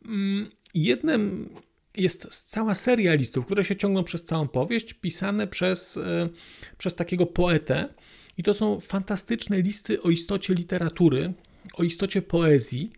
Mm, 0.05 0.49
jednym 0.73 1.49
jest 1.97 2.49
cała 2.49 2.75
seria 2.75 3.13
listów, 3.13 3.45
które 3.45 3.65
się 3.65 3.75
ciągną 3.75 4.03
przez 4.03 4.23
całą 4.23 4.47
powieść, 4.47 4.93
pisane 4.93 5.47
przez, 5.47 5.97
e, 5.97 6.29
przez 6.77 6.95
takiego 6.95 7.25
poetę. 7.25 7.93
I 8.37 8.43
to 8.43 8.53
są 8.53 8.79
fantastyczne 8.79 9.61
listy 9.61 10.01
o 10.01 10.09
istocie 10.09 10.53
literatury, 10.53 11.33
o 11.73 11.83
istocie 11.83 12.21
poezji. 12.21 12.91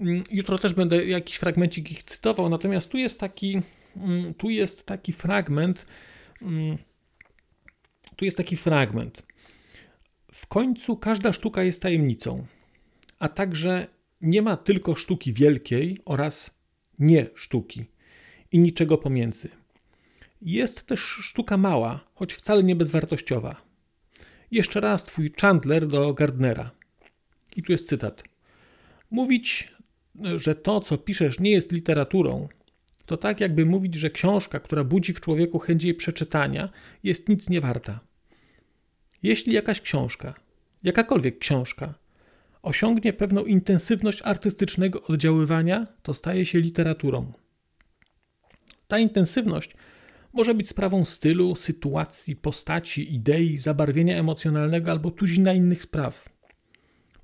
Mm, 0.00 0.22
jutro 0.30 0.58
też 0.58 0.74
będę 0.74 1.04
jakiś 1.06 1.36
fragmencik 1.36 1.90
ich 1.90 2.04
cytował, 2.04 2.48
natomiast 2.48 2.90
tu 2.90 2.98
jest 2.98 3.20
taki, 3.20 3.62
mm, 3.96 4.34
tu 4.34 4.50
jest 4.50 4.86
taki 4.86 5.12
fragment. 5.12 5.86
Tu 8.16 8.24
jest 8.24 8.36
taki 8.36 8.56
fragment. 8.56 9.22
W 10.32 10.46
końcu 10.46 10.96
każda 10.96 11.32
sztuka 11.32 11.62
jest 11.62 11.82
tajemnicą, 11.82 12.46
a 13.18 13.28
także 13.28 13.86
nie 14.20 14.42
ma 14.42 14.56
tylko 14.56 14.94
sztuki 14.94 15.32
wielkiej 15.32 15.98
oraz 16.04 16.50
nie 16.98 17.26
sztuki 17.34 17.84
i 18.52 18.58
niczego 18.58 18.98
pomiędzy. 18.98 19.48
Jest 20.42 20.86
też 20.86 21.00
sztuka 21.00 21.56
mała, 21.56 22.00
choć 22.14 22.32
wcale 22.32 22.62
nie 22.62 22.76
bezwartościowa. 22.76 23.62
Jeszcze 24.50 24.80
raz 24.80 25.04
twój 25.04 25.32
Chandler 25.40 25.86
do 25.86 26.14
Gardnera. 26.14 26.70
I 27.56 27.62
tu 27.62 27.72
jest 27.72 27.88
cytat. 27.88 28.22
Mówić, 29.10 29.72
że 30.36 30.54
to, 30.54 30.80
co 30.80 30.98
piszesz, 30.98 31.40
nie 31.40 31.50
jest 31.50 31.72
literaturą, 31.72 32.48
to 33.06 33.16
tak 33.16 33.40
jakby 33.40 33.66
mówić, 33.66 33.94
że 33.94 34.10
książka, 34.10 34.60
która 34.60 34.84
budzi 34.84 35.12
w 35.12 35.20
człowieku 35.20 35.58
chęć 35.58 35.84
jej 35.84 35.94
przeczytania, 35.94 36.68
jest 37.02 37.28
nic 37.28 37.48
nie 37.48 37.60
warta. 37.60 38.00
Jeśli 39.22 39.52
jakaś 39.52 39.80
książka, 39.80 40.34
jakakolwiek 40.82 41.38
książka, 41.38 41.94
osiągnie 42.62 43.12
pewną 43.12 43.44
intensywność 43.44 44.22
artystycznego 44.22 45.02
oddziaływania, 45.02 45.86
to 46.02 46.14
staje 46.14 46.46
się 46.46 46.60
literaturą. 46.60 47.32
Ta 48.88 48.98
intensywność 48.98 49.74
może 50.32 50.54
być 50.54 50.68
sprawą 50.68 51.04
stylu, 51.04 51.56
sytuacji, 51.56 52.36
postaci, 52.36 53.14
idei, 53.14 53.58
zabarwienia 53.58 54.16
emocjonalnego 54.16 54.90
albo 54.90 55.10
tuzina 55.10 55.52
innych 55.52 55.82
spraw. 55.82 56.28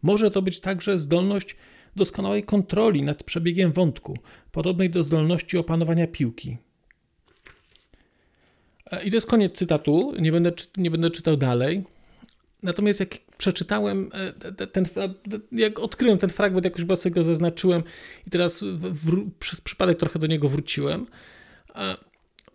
Może 0.02 0.30
to 0.30 0.42
być 0.42 0.60
także 0.60 0.98
zdolność 0.98 1.56
doskonałej 1.96 2.44
kontroli 2.44 3.02
nad 3.02 3.22
przebiegiem 3.22 3.72
wątku, 3.72 4.18
podobnej 4.52 4.90
do 4.90 5.04
zdolności 5.04 5.58
opanowania 5.58 6.06
piłki. 6.06 6.56
E, 8.90 9.02
I 9.02 9.10
to 9.10 9.16
jest 9.16 9.26
koniec 9.26 9.52
cytatu, 9.52 10.14
nie 10.18 10.32
będę, 10.32 10.52
nie 10.76 10.90
będę 10.90 11.10
czytał 11.10 11.36
dalej. 11.36 11.84
Natomiast 12.62 13.00
jak 13.00 13.10
przeczytałem 13.38 14.10
e, 14.14 14.66
ten, 14.66 14.86
jak 15.52 15.78
odkryłem 15.78 16.18
ten 16.18 16.30
fragment, 16.30 16.64
jakoś 16.64 16.80
chyba 16.80 16.96
sobie 16.96 17.14
go 17.14 17.22
zaznaczyłem 17.22 17.82
i 18.26 18.30
teraz 18.30 18.62
w, 18.62 19.30
przez 19.38 19.60
przypadek 19.60 19.98
trochę 19.98 20.18
do 20.18 20.26
niego 20.26 20.48
wróciłem, 20.48 21.06
e, 21.74 21.96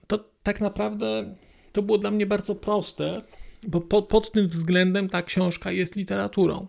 to 0.07 0.25
tak 0.43 0.61
naprawdę 0.61 1.35
to 1.71 1.81
było 1.81 1.97
dla 1.97 2.11
mnie 2.11 2.25
bardzo 2.25 2.55
proste, 2.55 3.21
bo 3.67 3.81
pod, 3.81 4.07
pod 4.07 4.31
tym 4.31 4.47
względem 4.47 5.09
ta 5.09 5.21
książka 5.21 5.71
jest 5.71 5.95
literaturą. 5.95 6.67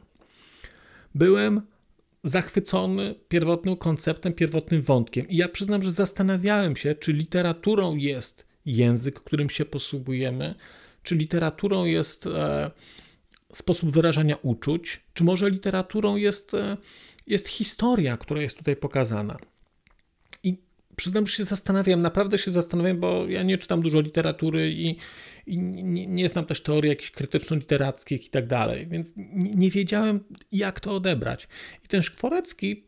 Byłem 1.14 1.62
zachwycony 2.24 3.14
pierwotnym 3.28 3.76
konceptem, 3.76 4.32
pierwotnym 4.32 4.82
wątkiem 4.82 5.28
i 5.28 5.36
ja 5.36 5.48
przyznam, 5.48 5.82
że 5.82 5.92
zastanawiałem 5.92 6.76
się, 6.76 6.94
czy 6.94 7.12
literaturą 7.12 7.96
jest 7.96 8.46
język, 8.66 9.20
którym 9.20 9.50
się 9.50 9.64
posługujemy, 9.64 10.54
czy 11.02 11.14
literaturą 11.14 11.84
jest 11.84 12.26
e, 12.26 12.70
sposób 13.52 13.90
wyrażania 13.90 14.36
uczuć, 14.42 15.00
czy 15.14 15.24
może 15.24 15.50
literaturą 15.50 16.16
jest, 16.16 16.54
e, 16.54 16.76
jest 17.26 17.48
historia, 17.48 18.16
która 18.16 18.42
jest 18.42 18.58
tutaj 18.58 18.76
pokazana. 18.76 19.36
Przyznam, 20.96 21.26
że 21.26 21.36
się 21.36 21.44
zastanawiam, 21.44 22.02
naprawdę 22.02 22.38
się 22.38 22.50
zastanawiam, 22.50 23.00
bo 23.00 23.26
ja 23.28 23.42
nie 23.42 23.58
czytam 23.58 23.82
dużo 23.82 24.00
literatury 24.00 24.72
i, 24.72 24.96
i 25.46 25.58
nie, 25.58 26.06
nie 26.06 26.28
znam 26.28 26.44
też 26.44 26.62
teorii 26.62 26.88
jakichś 26.88 27.10
krytyczno-literackich 27.10 28.26
i 28.26 28.30
tak 28.30 28.46
dalej, 28.46 28.86
więc 28.86 29.12
nie, 29.16 29.54
nie 29.54 29.70
wiedziałem, 29.70 30.20
jak 30.52 30.80
to 30.80 30.94
odebrać. 30.94 31.48
I 31.84 31.88
ten 31.88 32.02
Szkworecki 32.02 32.84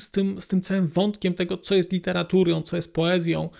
z 0.00 0.10
tym, 0.10 0.40
z 0.40 0.48
tym 0.48 0.60
całym 0.60 0.88
wątkiem 0.88 1.34
tego, 1.34 1.58
co 1.58 1.74
jest 1.74 1.92
literaturą, 1.92 2.62
co 2.62 2.76
jest 2.76 2.94
poezją, 2.94 3.50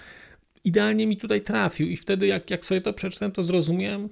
idealnie 0.65 1.07
mi 1.07 1.17
tutaj 1.17 1.41
trafił 1.41 1.87
i 1.87 1.97
wtedy 1.97 2.27
jak, 2.27 2.51
jak 2.51 2.65
sobie 2.65 2.81
to 2.81 2.93
przeczytałem, 2.93 3.33
to 3.33 3.43
zrozumiałem, 3.43 4.09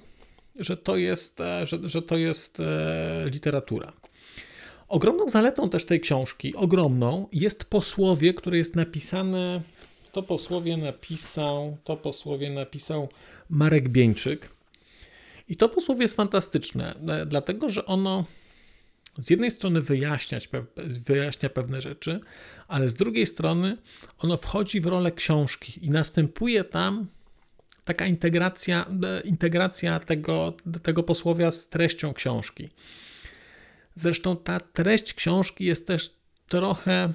że 0.56 0.76
to 0.76 0.96
jest, 0.96 1.40
e, 1.40 1.66
że, 1.66 1.78
że 1.82 2.02
to 2.02 2.16
jest 2.16 2.60
e, 2.60 3.24
literatura. 3.30 3.92
Ogromną 4.92 5.28
zaletą 5.28 5.70
też 5.70 5.84
tej 5.84 6.00
książki, 6.00 6.54
ogromną, 6.56 7.28
jest 7.32 7.64
posłowie, 7.64 8.34
które 8.34 8.58
jest 8.58 8.76
napisane, 8.76 9.62
to 10.12 10.22
posłowie 10.22 10.76
napisał, 10.76 11.76
to 11.84 11.96
posłowie 11.96 12.50
napisał 12.50 13.08
Marek 13.50 13.88
Bieńczyk. 13.88 14.48
I 15.48 15.56
to 15.56 15.68
posłowie 15.68 16.02
jest 16.02 16.16
fantastyczne, 16.16 16.94
e, 17.08 17.26
dlatego 17.26 17.68
że 17.68 17.86
ono 17.86 18.24
z 19.18 19.30
jednej 19.30 19.50
strony 19.50 19.80
wyjaśniać, 19.80 20.48
wyjaśnia 21.06 21.50
pewne 21.50 21.80
rzeczy, 21.80 22.20
ale 22.68 22.88
z 22.88 22.94
drugiej 22.94 23.26
strony 23.26 23.76
ono 24.18 24.36
wchodzi 24.36 24.80
w 24.80 24.86
rolę 24.86 25.12
książki 25.12 25.86
i 25.86 25.90
następuje 25.90 26.64
tam 26.64 27.06
taka 27.84 28.06
integracja, 28.06 28.86
integracja 29.24 30.00
tego, 30.00 30.52
tego 30.82 31.02
posłowia 31.02 31.50
z 31.50 31.68
treścią 31.68 32.12
książki. 32.12 32.70
Zresztą 33.94 34.36
ta 34.36 34.60
treść 34.60 35.14
książki 35.14 35.64
jest 35.64 35.86
też 35.86 36.10
trochę 36.48 37.12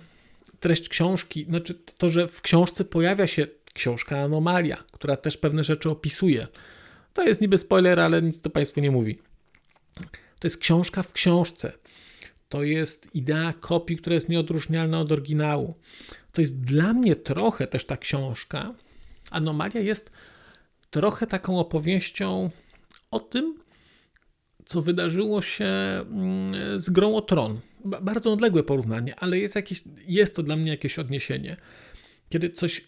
treść 0.60 0.90
książki, 0.90 1.46
znaczy 1.46 1.74
to, 1.74 2.10
że 2.10 2.28
w 2.28 2.42
książce 2.42 2.86
pojawia 2.86 3.28
się 3.28 3.48
książka 3.74 4.18
Anomalia, 4.20 4.84
która 4.92 5.18
też 5.18 5.38
pewne 5.38 5.64
rzeczy 5.64 5.90
opisuje. 5.90 6.48
To 7.14 7.24
jest 7.24 7.42
niby 7.42 7.58
spoiler, 7.58 8.00
ale 8.00 8.22
nic 8.22 8.42
to 8.42 8.50
Państwu 8.50 8.80
nie 8.80 8.92
mówi. 8.92 9.20
To 10.40 10.48
jest 10.48 10.58
książka 10.58 11.04
w 11.04 11.14
książce. 11.14 11.72
To 12.50 12.64
jest 12.64 13.16
idea 13.16 13.54
kopii, 13.54 13.98
która 13.98 14.14
jest 14.14 14.30
nieodróżnialna 14.30 15.00
od 15.00 15.12
oryginału. 15.12 15.76
To 16.32 16.42
jest 16.42 16.62
dla 16.62 16.94
mnie 16.94 17.16
trochę 17.16 17.68
też 17.68 17.86
ta 17.86 17.98
książka. 17.98 18.74
Anomalia 19.32 19.82
jest 19.82 20.12
trochę 20.90 21.28
taką 21.28 21.60
opowieścią 21.60 22.50
o 23.12 23.20
tym, 23.20 23.60
co 24.68 24.82
wydarzyło 24.82 25.42
się 25.42 25.66
mm, 25.66 26.80
z 26.80 26.90
Grą 26.90 27.16
o 27.16 27.22
Tron. 27.22 27.60
Bardzo 27.86 28.34
odległe 28.34 28.64
porównanie, 28.64 29.16
ale 29.16 29.40
jest, 29.40 29.56
jakieś, 29.56 29.84
jest 30.08 30.36
to 30.36 30.44
dla 30.44 30.56
mnie 30.56 30.72
jakieś 30.72 31.00
odniesienie. 31.00 31.58
Kiedy 32.30 32.50
coś 32.50 32.88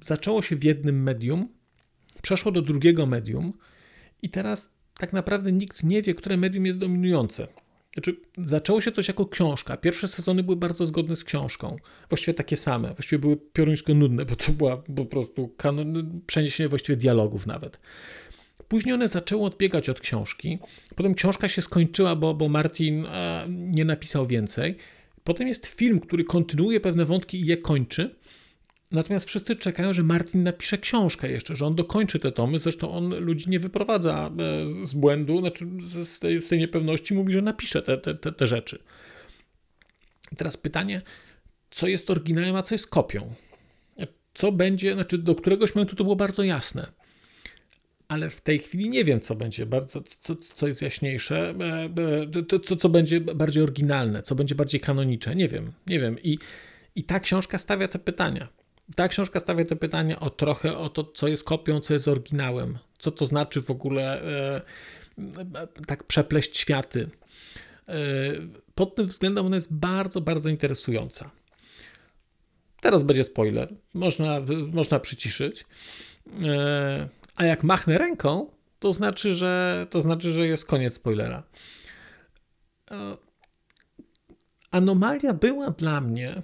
zaczęło 0.00 0.42
się 0.42 0.56
w 0.56 0.64
jednym 0.64 1.02
medium, 1.02 1.48
przeszło 2.22 2.52
do 2.52 2.62
drugiego 2.62 3.06
medium 3.06 3.52
i 4.22 4.30
teraz 4.30 4.74
tak 4.98 5.12
naprawdę 5.12 5.52
nikt 5.52 5.82
nie 5.84 6.02
wie, 6.02 6.14
które 6.14 6.36
medium 6.36 6.66
jest 6.66 6.78
dominujące. 6.78 7.48
Znaczy, 7.94 8.16
zaczęło 8.38 8.80
się 8.80 8.92
coś 8.92 9.08
jako 9.08 9.26
książka. 9.26 9.76
Pierwsze 9.76 10.08
sezony 10.08 10.42
były 10.42 10.56
bardzo 10.56 10.86
zgodne 10.86 11.16
z 11.16 11.24
książką. 11.24 11.76
Właściwie 12.08 12.34
takie 12.34 12.56
same. 12.56 12.94
Właściwie 12.94 13.18
były 13.18 13.36
pioruńsko 13.36 13.94
nudne, 13.94 14.24
bo 14.24 14.36
to 14.36 14.52
była 14.52 14.76
po 14.76 15.04
prostu 15.04 15.48
kanon, 15.48 16.20
przeniesienie 16.26 16.68
właściwie 16.68 16.96
dialogów 16.96 17.46
nawet. 17.46 17.78
Później 18.70 18.94
one 18.94 19.08
zaczęły 19.08 19.44
odbiegać 19.44 19.88
od 19.88 20.00
książki. 20.00 20.58
Potem 20.96 21.14
książka 21.14 21.48
się 21.48 21.62
skończyła, 21.62 22.16
bo, 22.16 22.34
bo 22.34 22.48
Martin 22.48 23.06
e, 23.06 23.46
nie 23.48 23.84
napisał 23.84 24.26
więcej. 24.26 24.76
Potem 25.24 25.48
jest 25.48 25.66
film, 25.66 26.00
który 26.00 26.24
kontynuuje 26.24 26.80
pewne 26.80 27.04
wątki 27.04 27.40
i 27.40 27.46
je 27.46 27.56
kończy. 27.56 28.16
Natomiast 28.92 29.26
wszyscy 29.26 29.56
czekają, 29.56 29.92
że 29.92 30.02
Martin 30.02 30.42
napisze 30.42 30.78
książkę 30.78 31.30
jeszcze, 31.30 31.56
że 31.56 31.66
on 31.66 31.74
dokończy 31.74 32.18
te 32.18 32.32
tomy. 32.32 32.58
Zresztą 32.58 32.90
on 32.90 33.18
ludzi 33.18 33.50
nie 33.50 33.60
wyprowadza 33.60 34.30
e, 34.82 34.86
z 34.86 34.94
błędu, 34.94 35.38
znaczy 35.40 35.66
z 36.04 36.18
tej, 36.18 36.42
z 36.42 36.48
tej 36.48 36.58
niepewności, 36.58 37.14
mówi, 37.14 37.32
że 37.32 37.42
napisze 37.42 37.82
te, 37.82 37.98
te, 37.98 38.14
te, 38.14 38.32
te 38.32 38.46
rzeczy. 38.46 38.78
I 40.32 40.36
teraz 40.36 40.56
pytanie, 40.56 41.02
co 41.70 41.86
jest 41.86 42.10
oryginałem, 42.10 42.56
a 42.56 42.62
co 42.62 42.74
jest 42.74 42.86
kopią? 42.86 43.34
Co 44.34 44.52
będzie, 44.52 44.94
znaczy 44.94 45.18
do 45.18 45.34
któregoś 45.34 45.74
momentu 45.74 45.96
to 45.96 46.04
było 46.04 46.16
bardzo 46.16 46.42
jasne 46.42 46.99
ale 48.10 48.30
w 48.30 48.40
tej 48.40 48.58
chwili 48.58 48.90
nie 48.90 49.04
wiem, 49.04 49.20
co 49.20 49.34
będzie 49.34 49.66
bardzo, 49.66 50.02
co, 50.20 50.36
co 50.36 50.68
jest 50.68 50.82
jaśniejsze, 50.82 51.54
e, 51.60 52.54
e, 52.54 52.60
co, 52.60 52.76
co 52.76 52.88
będzie 52.88 53.20
bardziej 53.20 53.62
oryginalne, 53.62 54.22
co 54.22 54.34
będzie 54.34 54.54
bardziej 54.54 54.80
kanonicze. 54.80 55.34
Nie 55.34 55.48
wiem, 55.48 55.72
nie 55.86 56.00
wiem. 56.00 56.16
I, 56.22 56.38
I 56.94 57.04
ta 57.04 57.20
książka 57.20 57.58
stawia 57.58 57.88
te 57.88 57.98
pytania. 57.98 58.48
Ta 58.96 59.08
książka 59.08 59.40
stawia 59.40 59.64
te 59.64 59.76
pytania 59.76 60.20
o 60.20 60.30
trochę 60.30 60.76
o 60.76 60.88
to, 60.88 61.04
co 61.04 61.28
jest 61.28 61.44
kopią, 61.44 61.80
co 61.80 61.94
jest 61.94 62.08
oryginałem. 62.08 62.78
Co 62.98 63.10
to 63.10 63.26
znaczy 63.26 63.62
w 63.62 63.70
ogóle 63.70 64.22
e, 64.22 64.60
tak 65.86 66.04
przepleść 66.04 66.58
światy. 66.58 67.10
E, 67.88 67.94
pod 68.74 68.94
tym 68.94 69.06
względem 69.06 69.46
ona 69.46 69.56
jest 69.56 69.74
bardzo, 69.74 70.20
bardzo 70.20 70.48
interesująca. 70.48 71.30
Teraz 72.80 73.02
będzie 73.02 73.24
spoiler. 73.24 73.74
Można, 73.94 74.40
można 74.72 75.00
przyciszyć. 75.00 75.64
E, 76.42 77.19
a 77.40 77.44
jak 77.44 77.64
machnę 77.64 77.98
ręką, 77.98 78.50
to 78.78 78.92
znaczy, 78.92 79.34
że, 79.34 79.86
to 79.90 80.00
znaczy, 80.00 80.32
że 80.32 80.46
jest 80.46 80.64
koniec 80.64 80.94
spoilera. 80.94 81.42
E, 82.90 83.16
anomalia 84.70 85.34
była 85.34 85.70
dla 85.70 86.00
mnie, 86.00 86.42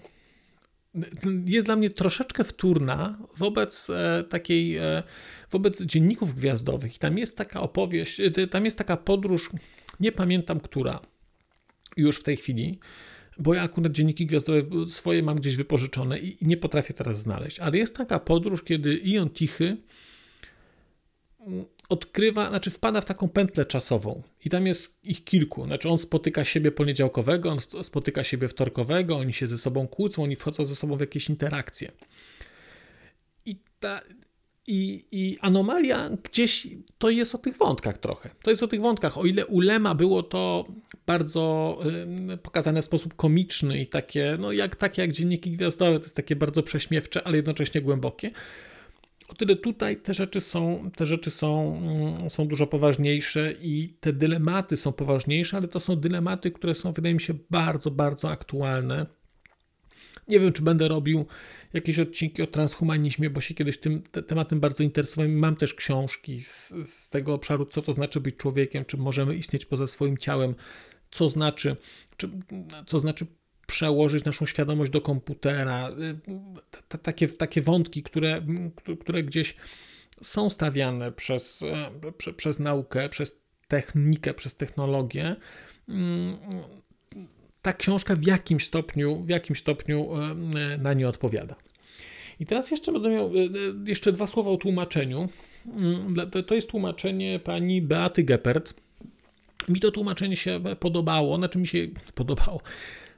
jest 1.47 1.67
dla 1.67 1.77
mnie 1.77 1.91
troszeczkę 1.91 2.45
wtórna 2.45 3.19
wobec 3.37 3.91
e, 3.91 4.25
takiej, 4.29 4.77
e, 4.77 5.03
wobec 5.51 5.83
dzienników 5.83 6.35
gwiazdowych. 6.35 6.97
I 6.97 6.99
tam 6.99 7.19
jest 7.19 7.37
taka 7.37 7.61
opowieść, 7.61 8.21
tam 8.51 8.65
jest 8.65 8.79
taka 8.79 8.97
podróż, 8.97 9.51
nie 10.01 10.13
pamiętam 10.13 10.61
która 10.61 11.01
już 11.97 12.21
w 12.21 12.23
tej 12.23 12.37
chwili, 12.37 12.79
bo 13.39 13.55
ja 13.55 13.63
akurat 13.63 13.93
dzienniki 13.93 14.27
gwiazdowe 14.27 14.63
swoje 14.87 15.23
mam 15.23 15.37
gdzieś 15.37 15.57
wypożyczone 15.57 16.19
i 16.19 16.37
nie 16.43 16.57
potrafię 16.57 16.95
teraz 16.95 17.21
znaleźć. 17.21 17.59
Ale 17.59 17.79
jest 17.79 17.97
taka 17.97 18.19
podróż, 18.19 18.63
kiedy 18.63 18.95
Ion 18.95 19.31
Tichy 19.31 19.77
odkrywa, 21.89 22.49
znaczy 22.49 22.71
wpada 22.71 23.01
w 23.01 23.05
taką 23.05 23.29
pętlę 23.29 23.65
czasową 23.65 24.23
i 24.45 24.51
tam 24.51 24.67
jest 24.67 24.95
ich 25.05 25.25
kilku. 25.25 25.65
Znaczy 25.65 25.89
on 25.89 25.99
spotyka 25.99 26.45
siebie 26.45 26.73
poniedziałkowego, 26.73 27.51
on 27.51 27.59
spotyka 27.83 28.25
siebie 28.25 28.49
wtorkowego, 28.49 29.17
oni 29.17 29.33
się 29.33 29.47
ze 29.47 29.59
sobą 29.59 29.89
kłócą, 29.89 30.23
oni 30.23 30.37
wchodzą 30.37 30.65
ze 30.65 30.77
sobą 30.77 30.97
w 30.97 31.01
jakieś 31.01 31.29
interakcje. 31.29 31.93
I 33.47 33.57
ta, 33.81 34.01
i, 34.67 35.05
I, 35.13 35.39
anomalia 35.41 36.11
gdzieś 36.25 36.69
to 36.99 37.11
jest 37.11 37.35
o 37.35 37.39
tych 37.39 37.57
wątkach 37.57 37.99
trochę. 37.99 38.31
To 38.43 38.51
jest 38.51 38.63
o 38.63 38.69
tych 38.69 38.81
wątkach. 38.81 39.19
O 39.19 39.25
ile 39.25 39.47
u 39.47 39.61
Lema 39.61 39.95
było 39.95 40.23
to 40.23 40.65
bardzo 41.07 41.79
y, 42.33 42.37
pokazane 42.37 42.83
w 42.83 42.85
sposób 42.85 43.15
komiczny 43.15 43.81
i 43.81 43.87
takie, 43.87 44.37
no 44.41 44.53
jak 44.53 44.77
takie 44.77 45.03
jak 45.03 45.13
dzienniki 45.13 45.51
gwiazdowe, 45.51 45.99
to 45.99 46.05
jest 46.05 46.17
takie 46.17 46.37
bardzo 46.37 46.63
prześmiewcze, 46.63 47.27
ale 47.27 47.37
jednocześnie 47.37 47.81
głębokie 47.81 48.31
o 49.29 49.35
tyle 49.35 49.57
tutaj 49.57 49.97
te 49.97 50.15
rzeczy 50.15 50.41
są, 50.41 50.91
te 50.97 51.07
rzeczy 51.07 51.31
są, 51.31 51.77
mm, 51.77 52.31
są 52.31 52.49
dużo 52.49 52.67
poważniejsze 52.67 53.53
i 53.63 53.97
te 54.01 54.13
dylematy 54.13 54.77
są 54.77 54.93
poważniejsze, 54.93 55.57
ale 55.57 55.69
to 55.69 55.81
są 55.81 55.97
dylematy, 55.97 56.51
które 56.51 56.75
są, 56.75 56.93
wydaje 56.93 57.15
mi 57.15 57.21
się, 57.21 57.35
bardzo, 57.51 57.91
bardzo 57.91 58.31
aktualne. 58.31 59.07
Nie 60.29 60.41
wiem, 60.41 60.53
czy 60.53 60.63
będę 60.63 60.89
robił 60.89 61.27
jakieś 61.73 61.99
odcinki 61.99 62.43
o 62.43 62.47
transhumanizmie, 62.47 63.31
bo 63.31 63.41
się 63.41 63.55
kiedyś 63.55 63.79
tym 63.79 64.03
te, 64.03 64.23
tematem 64.23 64.61
bardzo 64.61 64.83
interesowałem. 64.83 65.39
Mam 65.39 65.57
też 65.57 65.75
książki 65.75 66.41
z, 66.41 66.75
z 66.85 67.11
tego 67.11 67.35
obszaru, 67.35 67.67
co 67.67 67.83
to 67.83 67.93
znaczy 67.93 68.21
być 68.21 68.37
człowiekiem, 68.37 68.85
czy 68.85 68.97
możemy 68.97 69.35
istnieć 69.35 69.67
poza 69.67 69.87
swoim 69.87 70.19
ciałem, 70.19 70.55
co 71.11 71.31
znaczy, 71.31 71.77
czy, 72.17 72.29
co 72.87 73.01
znaczy 73.01 73.27
przełożyć 73.67 74.25
naszą 74.25 74.47
świadomość 74.47 74.93
do 74.93 75.01
komputera. 75.01 75.91
Y, 75.91 76.99
takie, 76.99 77.29
takie 77.29 77.63
wątki, 77.63 78.03
które, 78.03 78.43
które 79.01 79.23
gdzieś 79.23 79.57
są 80.23 80.51
stawiane 80.51 81.13
przez, 81.13 81.63
e, 81.63 82.33
przez 82.33 82.59
naukę, 82.59 83.09
przez 83.09 83.41
technikę, 83.69 84.35
przez 84.35 84.55
technologię. 84.55 85.37
Mm, 85.89 86.37
ta 87.63 87.73
książka 87.73 88.17
w 88.17 88.27
jakimś 88.27 88.65
stopniu, 88.65 89.23
w 89.23 89.29
jakimś 89.29 89.59
stopniu 89.59 90.09
e, 90.15 90.79
na 90.79 90.95
nie 90.95 91.09
odpowiada. 91.09 91.55
I 92.41 92.47
teraz 92.47 92.71
jeszcze 92.71 92.93
będę 92.93 93.11
miał 93.11 93.27
e, 93.27 93.31
jeszcze 93.85 94.13
dwa 94.13 94.27
słowa 94.27 94.51
o 94.51 94.57
tłumaczeniu. 94.57 95.29
Mm, 95.67 96.31
to 96.47 96.55
jest 96.55 96.69
tłumaczenie 96.69 97.41
pani 97.45 97.83
Beaty 97.83 98.23
Geppert. 98.23 98.75
Mi 99.69 99.81
to 99.81 99.91
tłumaczenie 99.91 100.37
się 100.37 100.61
podobało, 100.81 101.37
znaczy 101.37 101.59
mi 101.59 101.67
się 101.67 101.87
podobało 102.15 102.61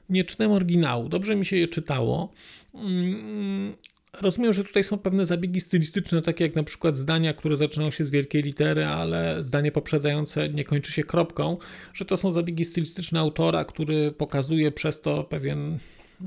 nie 0.09 0.23
czytałem 0.23 0.51
oryginału, 0.51 1.09
dobrze 1.09 1.35
mi 1.35 1.45
się 1.45 1.55
je 1.55 1.67
czytało. 1.67 2.33
Mm, 2.73 3.73
rozumiem, 4.21 4.53
że 4.53 4.63
tutaj 4.63 4.83
są 4.83 4.97
pewne 4.97 5.25
zabiegi 5.25 5.61
stylistyczne, 5.61 6.21
takie 6.21 6.43
jak 6.43 6.55
na 6.55 6.63
przykład 6.63 6.97
zdania, 6.97 7.33
które 7.33 7.57
zaczynają 7.57 7.91
się 7.91 8.05
z 8.05 8.09
wielkiej 8.09 8.43
litery, 8.43 8.85
ale 8.85 9.43
zdanie 9.43 9.71
poprzedzające 9.71 10.49
nie 10.49 10.63
kończy 10.63 10.91
się 10.91 11.03
kropką, 11.03 11.57
że 11.93 12.05
to 12.05 12.17
są 12.17 12.31
zabiegi 12.31 12.65
stylistyczne 12.65 13.19
autora, 13.19 13.65
który 13.65 14.11
pokazuje 14.11 14.71
przez 14.71 15.01
to 15.01 15.23
pewien, 15.23 15.77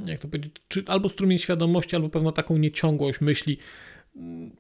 jak 0.07 0.21
to 0.21 0.29
powiedzieć, 0.29 0.53
czy 0.69 0.85
albo 0.87 1.09
strumień 1.09 1.39
świadomości, 1.39 1.97
albo 1.97 2.09
pewną 2.09 2.33
taką 2.33 2.57
nieciągłość 2.57 3.21
myśli, 3.21 3.59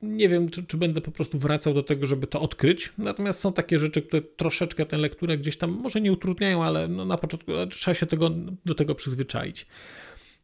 nie 0.02 0.28
wiem, 0.28 0.50
czy, 0.50 0.66
czy, 0.66 0.76
będę 0.76 1.00
po 1.00 1.10
prostu 1.10 1.38
wracał 1.38 1.74
do 1.74 1.82
tego, 1.82 2.06
żeby 2.06 2.26
to 2.26 2.40
odkryć. 2.40 2.92
Natomiast 2.98 3.40
są 3.40 3.52
takie 3.52 3.78
rzeczy, 3.78 4.02
które 4.02 4.22
troszeczkę 4.22 4.86
tę 4.86 4.98
lekturę 4.98 5.38
gdzieś 5.38 5.56
tam 5.56 5.70
może 5.70 6.00
nie 6.00 6.12
utrudniają, 6.12 6.64
ale 6.64 6.88
no 6.88 7.04
na 7.04 7.18
początku 7.18 7.52
trzeba 7.70 7.94
się 7.94 8.06
tego, 8.06 8.30
do 8.64 8.74
tego 8.74 8.94
przyzwyczaić. 8.94 9.66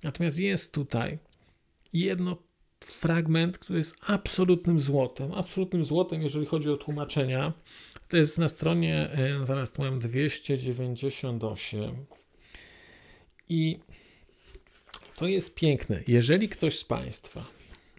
Natomiast 0.03 0.39
jest 0.39 0.75
tutaj 0.75 1.19
jedno 1.93 2.37
fragment, 2.81 3.59
który 3.59 3.79
jest 3.79 3.97
absolutnym 4.07 4.81
złotem. 4.81 5.33
Absolutnym 5.33 5.85
złotem, 5.85 6.23
jeżeli 6.23 6.47
chodzi 6.47 6.71
o 6.71 6.77
tłumaczenia. 6.77 7.53
To 8.09 8.17
jest 8.17 8.39
na 8.39 8.49
stronie, 8.49 9.11
e, 9.13 9.47
zaraz 9.47 9.73
tu 9.73 9.83
mam 9.83 9.99
298. 9.99 12.07
I 13.49 13.79
to 15.17 15.27
jest 15.27 15.55
piękne. 15.55 16.01
Jeżeli 16.09 16.49
ktoś 16.49 16.79
z 16.79 16.85
Państwa 16.85 17.47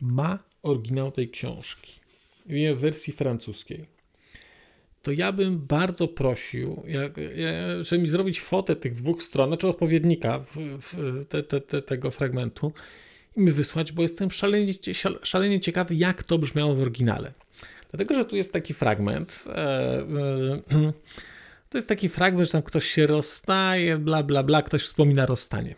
ma 0.02 0.49
oryginał 0.64 1.12
tej 1.12 1.30
książki 1.30 2.00
w 2.46 2.80
wersji 2.80 3.14
francuskiej, 3.14 3.86
to 5.04 5.12
ja 5.12 5.32
bym 5.32 5.60
bardzo 5.60 6.08
prosił, 6.08 6.84
jak, 6.88 7.20
żeby 7.82 8.02
mi 8.02 8.08
zrobić 8.08 8.42
fotę 8.42 8.76
tych 8.76 8.94
dwóch 8.94 9.24
stron, 9.24 9.58
czy 9.58 9.68
odpowiednika 9.68 10.40
w, 10.40 10.58
w 10.82 11.26
te, 11.30 11.44
te, 11.44 11.62
te, 11.62 11.82
tego 11.82 12.12
fragmentu 12.12 12.74
i 13.38 13.42
mi 13.42 13.52
wysłać, 13.52 13.92
bo 13.92 14.02
jestem 14.02 14.32
szalenie, 14.32 14.74
szalenie 15.24 15.60
ciekawy, 15.60 15.96
jak 15.96 16.24
to 16.24 16.38
brzmiało 16.38 16.76
w 16.76 16.82
oryginale. 16.82 17.34
Dlatego, 17.90 18.16
że 18.16 18.26
tu 18.26 18.36
jest 18.36 18.54
taki 18.54 18.74
fragment. 18.74 19.44
E, 19.48 19.52
e, 20.72 20.94
to 21.70 21.78
jest 21.78 21.90
taki 21.90 22.10
fragment, 22.10 22.48
że 22.48 22.52
tam 22.52 22.62
ktoś 22.62 22.86
się 22.86 23.08
rozstaje, 23.08 23.98
bla, 23.98 24.24
bla, 24.24 24.44
bla, 24.44 24.62
ktoś 24.62 24.84
wspomina 24.84 25.26
rozstanie. 25.26 25.76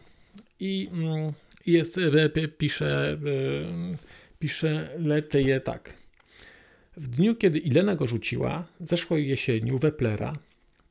I 0.60 0.90
mm, 0.94 1.34
jest, 1.66 1.98
e, 1.98 2.48
pisze 2.48 3.18
pisze 4.42 4.90
Leteje 5.00 5.60
tak. 5.60 5.94
W 6.98 7.08
dniu, 7.08 7.36
kiedy 7.36 7.60
Ilena 7.60 7.96
go 7.96 8.08
rzuciła, 8.08 8.68
zeszłej 8.80 9.28
jesieni 9.28 9.72
u 9.72 9.78
Weplera, 9.78 10.34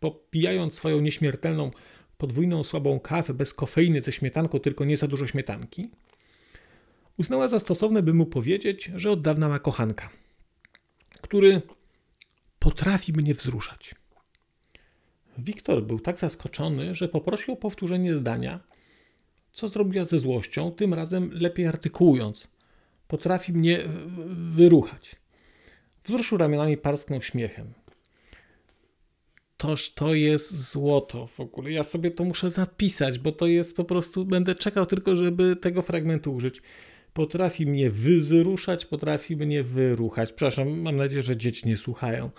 popijając 0.01 0.75
swoją 0.75 1.01
nieśmiertelną 1.01 1.71
podwójną 2.19 2.65
słabą 2.65 3.01
kawę 3.01 3.35
bez 3.35 3.55
kofeiny 3.55 4.01
ze 4.01 4.13
śmietanką, 4.13 4.61
tylko 4.61 4.85
nie 4.85 4.97
za 4.97 5.07
dużo 5.07 5.27
śmietanki, 5.27 5.91
uznała 7.19 7.49
za 7.49 7.61
stosowne, 7.61 8.03
by 8.03 8.15
mu 8.15 8.27
powiedzieć, 8.27 8.91
że 8.95 9.11
od 9.11 9.23
dawna 9.23 9.49
ma 9.49 9.59
kochanka, 9.59 10.11
który 11.23 11.63
potrafi 12.59 13.13
mnie 13.13 13.35
wzruszać. 13.35 13.95
Wiktor 15.39 15.83
był 15.83 16.01
tak 16.01 16.19
zaskoczony, 16.19 16.95
że 16.95 17.09
poprosił 17.09 17.55
o 17.55 17.57
powtórzenie 17.57 18.17
zdania, 18.17 18.61
co 19.53 19.69
zrobiła 19.69 20.05
ze 20.05 20.19
złością, 20.19 20.73
tym 20.73 20.95
razem 20.95 21.31
lepiej 21.33 21.67
artykułując– 21.67 22.47
Potrafi 23.11 23.53
mnie 23.53 23.79
wyruchać. 24.55 25.17
Wzruszył 26.05 26.39
ramionami, 26.39 26.77
parsknął 26.77 27.23
śmiechem. 27.23 27.75
toż 29.57 29.95
to 29.95 30.15
jest 30.15 30.71
złoto 30.71 31.27
w 31.27 31.41
ogóle. 31.41 31.73
Ja 31.73 31.85
sobie 31.85 32.11
to 32.11 32.25
muszę 32.25 32.51
zapisać, 32.51 33.19
bo 33.19 33.33
to 33.33 33.47
jest 33.47 33.77
po 33.77 33.85
prostu, 33.85 34.25
będę 34.25 34.55
czekał 34.55 34.87
tylko, 34.87 35.17
żeby 35.17 35.57
tego 35.57 35.83
fragmentu 35.83 36.35
użyć. 36.35 36.63
Potrafi 37.13 37.67
mnie 37.67 37.91
wyzruszać, 37.91 38.87
potrafi 38.87 39.37
mnie 39.37 39.63
wyruchać. 39.63 40.33
Przepraszam, 40.33 40.81
mam 40.81 40.97
nadzieję, 40.97 41.23
że 41.23 41.37
dzieci 41.37 41.69
nie 41.69 41.77
słuchają. 41.77 42.31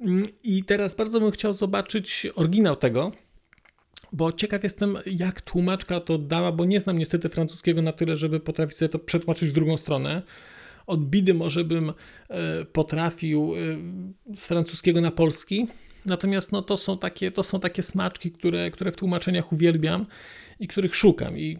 Mm, 0.00 0.26
I 0.44 0.64
teraz 0.64 0.94
bardzo 0.94 1.20
bym 1.20 1.30
chciał 1.30 1.52
zobaczyć 1.54 2.26
oryginał 2.34 2.76
tego, 2.76 3.12
bo 4.12 4.32
ciekaw 4.32 4.62
jestem, 4.62 4.98
jak 5.06 5.40
tłumaczka 5.40 6.00
to 6.00 6.18
dała, 6.18 6.52
bo 6.52 6.64
nie 6.64 6.80
znam 6.80 6.98
niestety 6.98 7.28
francuskiego 7.28 7.82
na 7.82 7.92
tyle, 7.92 8.16
żeby 8.16 8.40
potrafić 8.40 8.76
sobie 8.76 8.88
to 8.88 8.98
przetłumaczyć 8.98 9.48
w 9.48 9.52
drugą 9.52 9.76
stronę. 9.76 10.22
Od 10.86 11.04
bidy 11.06 11.34
może 11.34 11.64
bym 11.64 11.92
e, 12.28 12.64
potrafił 12.64 13.54
e, 13.54 14.36
z 14.36 14.46
francuskiego 14.46 15.00
na 15.00 15.10
polski, 15.10 15.66
natomiast 16.06 16.52
no, 16.52 16.62
to, 16.62 16.76
są 16.76 16.98
takie, 16.98 17.30
to 17.30 17.42
są 17.42 17.60
takie 17.60 17.82
smaczki, 17.82 18.30
które, 18.32 18.70
które 18.70 18.92
w 18.92 18.96
tłumaczeniach 18.96 19.52
uwielbiam 19.52 20.06
i 20.60 20.68
których 20.68 20.96
szukam. 20.96 21.38
I 21.38 21.58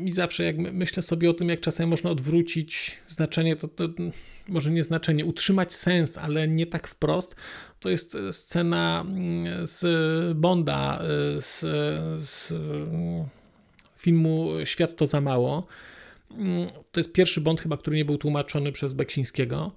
mi 0.00 0.12
zawsze, 0.12 0.44
jak 0.44 0.58
myślę 0.58 1.02
sobie 1.02 1.30
o 1.30 1.34
tym, 1.34 1.48
jak 1.48 1.60
czasem 1.60 1.88
można 1.88 2.10
odwrócić 2.10 2.98
znaczenie, 3.08 3.56
to, 3.56 3.68
to 3.68 3.88
może 4.48 4.70
nie 4.70 4.84
znaczenie, 4.84 5.24
utrzymać 5.24 5.72
sens, 5.72 6.18
ale 6.18 6.48
nie 6.48 6.66
tak 6.66 6.88
wprost, 6.88 7.36
to 7.80 7.90
jest 7.90 8.16
scena 8.32 9.04
mm, 9.08 9.66
z 9.66 9.86
Bonda, 10.36 11.02
z, 11.40 11.60
z 12.28 12.52
filmu 13.96 14.48
Świat 14.64 14.96
to 14.96 15.06
za 15.06 15.20
mało. 15.20 15.66
Mm, 16.30 16.66
to 16.92 17.00
jest 17.00 17.12
pierwszy 17.12 17.40
Bond 17.40 17.60
chyba, 17.60 17.76
który 17.76 17.96
nie 17.96 18.04
był 18.04 18.18
tłumaczony 18.18 18.72
przez 18.72 18.92
Beksińskiego. 18.92 19.72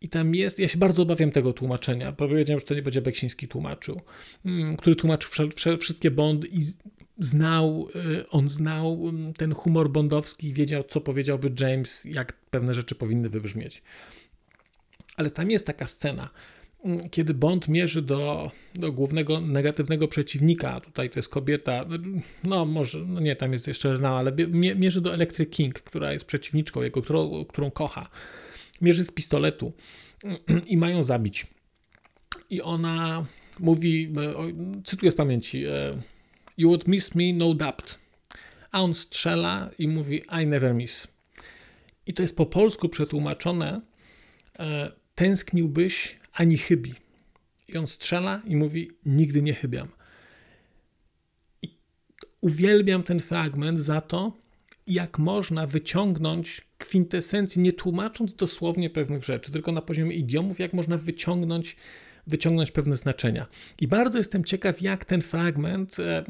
I 0.00 0.08
tam 0.08 0.34
jest, 0.34 0.58
ja 0.58 0.68
się 0.68 0.78
bardzo 0.78 1.02
obawiam 1.02 1.30
tego 1.30 1.52
tłumaczenia, 1.52 2.12
powiedziałem, 2.12 2.60
że 2.60 2.66
to 2.66 2.74
nie 2.74 2.82
będzie 2.82 3.02
Beksiński 3.02 3.48
tłumaczył, 3.48 4.00
mm, 4.44 4.76
który 4.76 4.96
tłumaczył 4.96 5.30
wszystkie 5.78 6.10
Bondy 6.10 6.48
i 6.52 6.60
znał, 7.18 7.88
y, 8.18 8.28
on 8.28 8.48
znał 8.48 9.08
mm, 9.08 9.32
ten 9.32 9.54
humor 9.54 9.90
bondowski, 9.90 10.52
wiedział, 10.52 10.84
co 10.84 11.00
powiedziałby 11.00 11.52
James, 11.60 12.04
jak 12.04 12.32
pewne 12.32 12.74
rzeczy 12.74 12.94
powinny 12.94 13.28
wybrzmieć. 13.28 13.82
Ale 15.16 15.30
tam 15.30 15.50
jest 15.50 15.66
taka 15.66 15.86
scena, 15.86 16.30
mm, 16.84 17.08
kiedy 17.08 17.34
Bond 17.34 17.68
mierzy 17.68 18.02
do, 18.02 18.50
do 18.74 18.92
głównego 18.92 19.40
negatywnego 19.40 20.08
przeciwnika, 20.08 20.80
tutaj 20.80 21.10
to 21.10 21.18
jest 21.18 21.28
kobieta, 21.28 21.84
no 22.44 22.64
może, 22.64 22.98
no 22.98 23.20
nie, 23.20 23.36
tam 23.36 23.52
jest 23.52 23.66
jeszcze 23.66 23.92
Rena, 23.92 24.10
ale 24.10 24.32
mierzy 24.76 25.00
do 25.00 25.14
Electric 25.14 25.50
King, 25.50 25.74
która 25.74 26.12
jest 26.12 26.24
przeciwniczką 26.24 26.82
jego, 26.82 27.02
którą, 27.02 27.44
którą 27.44 27.70
kocha. 27.70 28.08
Mierzy 28.80 29.04
z 29.04 29.10
pistoletu 29.10 29.72
i 30.66 30.76
mają 30.76 31.02
zabić. 31.02 31.46
I 32.50 32.62
ona 32.62 33.26
mówi, 33.58 34.12
e, 34.16 34.82
cytuję 34.84 35.12
z 35.12 35.14
pamięci, 35.14 35.64
e, 35.64 36.02
You 36.56 36.68
would 36.68 36.88
miss 36.88 37.14
me, 37.14 37.32
no 37.32 37.54
doubt. 37.54 37.98
A 38.72 38.82
on 38.82 38.94
strzela 38.94 39.70
i 39.78 39.88
mówi 39.88 40.22
I 40.42 40.46
never 40.46 40.74
miss. 40.74 41.08
I 42.06 42.14
to 42.14 42.22
jest 42.22 42.36
po 42.36 42.46
polsku 42.46 42.88
przetłumaczone 42.88 43.80
e, 44.58 44.92
tęskniłbyś 45.14 46.18
ani 46.32 46.58
chybi. 46.58 46.94
I 47.68 47.76
on 47.76 47.86
strzela 47.86 48.42
i 48.44 48.56
mówi 48.56 48.90
nigdy 49.06 49.42
nie 49.42 49.54
chybiam. 49.54 49.88
I 51.62 51.68
uwielbiam 52.40 53.02
ten 53.02 53.20
fragment 53.20 53.80
za 53.80 54.00
to, 54.00 54.32
jak 54.86 55.18
można 55.18 55.66
wyciągnąć 55.66 56.60
kwintesencję, 56.78 57.62
nie 57.62 57.72
tłumacząc 57.72 58.34
dosłownie 58.34 58.90
pewnych 58.90 59.24
rzeczy, 59.24 59.52
tylko 59.52 59.72
na 59.72 59.82
poziomie 59.82 60.16
idiomów, 60.16 60.58
jak 60.58 60.72
można 60.72 60.96
wyciągnąć 60.96 61.76
wyciągnąć 62.26 62.70
pewne 62.70 62.96
znaczenia. 62.96 63.46
I 63.80 63.88
bardzo 63.88 64.18
jestem 64.18 64.44
ciekaw, 64.44 64.82
jak 64.82 65.04
ten 65.04 65.22
fragment 65.22 65.96
e, 66.00 66.24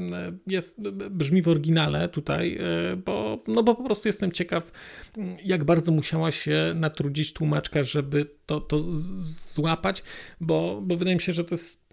jest, 0.47 0.81
brzmi 1.11 1.41
w 1.41 1.47
oryginale 1.47 2.09
tutaj, 2.09 2.57
e, 2.57 2.95
bo, 2.95 3.43
no 3.47 3.63
bo 3.63 3.75
po 3.75 3.83
prostu 3.83 4.07
jestem 4.07 4.31
ciekaw, 4.31 4.71
jak 5.45 5.63
bardzo 5.63 5.91
musiała 5.91 6.31
się 6.31 6.73
natrudzić 6.75 7.33
tłumaczka, 7.33 7.83
żeby 7.83 8.25
to, 8.45 8.61
to 8.61 8.83
złapać, 9.53 10.03
bo, 10.41 10.81
bo 10.81 10.97
wydaje 10.97 11.15
mi 11.15 11.21
się, 11.21 11.33
że 11.33 11.43
to 11.43 11.55
jest 11.55 11.87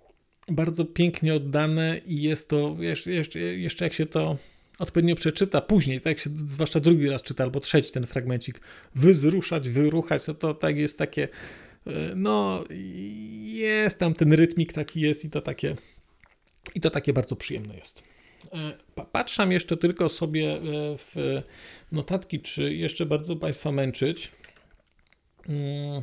bardzo 0.48 0.84
pięknie 0.84 1.34
oddane 1.34 2.00
i 2.06 2.22
jest 2.22 2.48
to, 2.48 2.76
jeszcze, 2.78 3.10
jeszcze, 3.10 3.84
jak 3.84 3.94
się 3.94 4.06
to 4.06 4.36
odpowiednio 4.78 5.14
przeczyta 5.14 5.60
później, 5.60 6.00
tak 6.00 6.06
jak 6.06 6.18
się 6.18 6.30
zwłaszcza 6.34 6.80
drugi 6.80 7.08
raz 7.08 7.22
czyta 7.22 7.44
albo 7.44 7.60
trzeci 7.60 7.92
ten 7.92 8.06
fragmencik, 8.06 8.60
wyzruszać, 8.94 9.68
wyruchać, 9.68 10.24
to, 10.24 10.34
to 10.34 10.54
tak 10.54 10.76
jest 10.76 10.98
takie 10.98 11.28
no, 12.16 12.64
jest 13.44 13.98
tam 13.98 14.14
ten 14.14 14.32
rytmik 14.32 14.72
taki 14.72 15.00
jest 15.00 15.24
i 15.24 15.30
to 15.30 15.40
takie, 15.40 15.76
i 16.74 16.80
to 16.80 16.90
takie 16.90 17.12
bardzo 17.12 17.36
przyjemne 17.36 17.74
jest. 17.74 18.02
E, 18.52 19.04
patrzam 19.12 19.52
jeszcze 19.52 19.76
tylko 19.76 20.08
sobie 20.08 20.52
e, 20.52 20.60
w 20.98 21.42
notatki, 21.92 22.40
czy 22.40 22.74
jeszcze 22.74 23.06
bardzo 23.06 23.36
Państwa 23.36 23.72
męczyć. 23.72 24.30
Mm, 25.48 26.02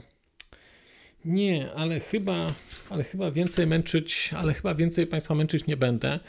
nie, 1.26 1.72
ale 1.74 2.00
chyba, 2.00 2.48
ale 2.90 3.04
chyba 3.04 3.32
więcej 3.32 3.68
męczyć, 3.68 4.30
ale 4.38 4.54
chyba 4.54 4.76
więcej 4.76 5.08
Państwa 5.08 5.36
męczyć 5.36 5.68
nie 5.68 5.78
będę. 5.78 6.20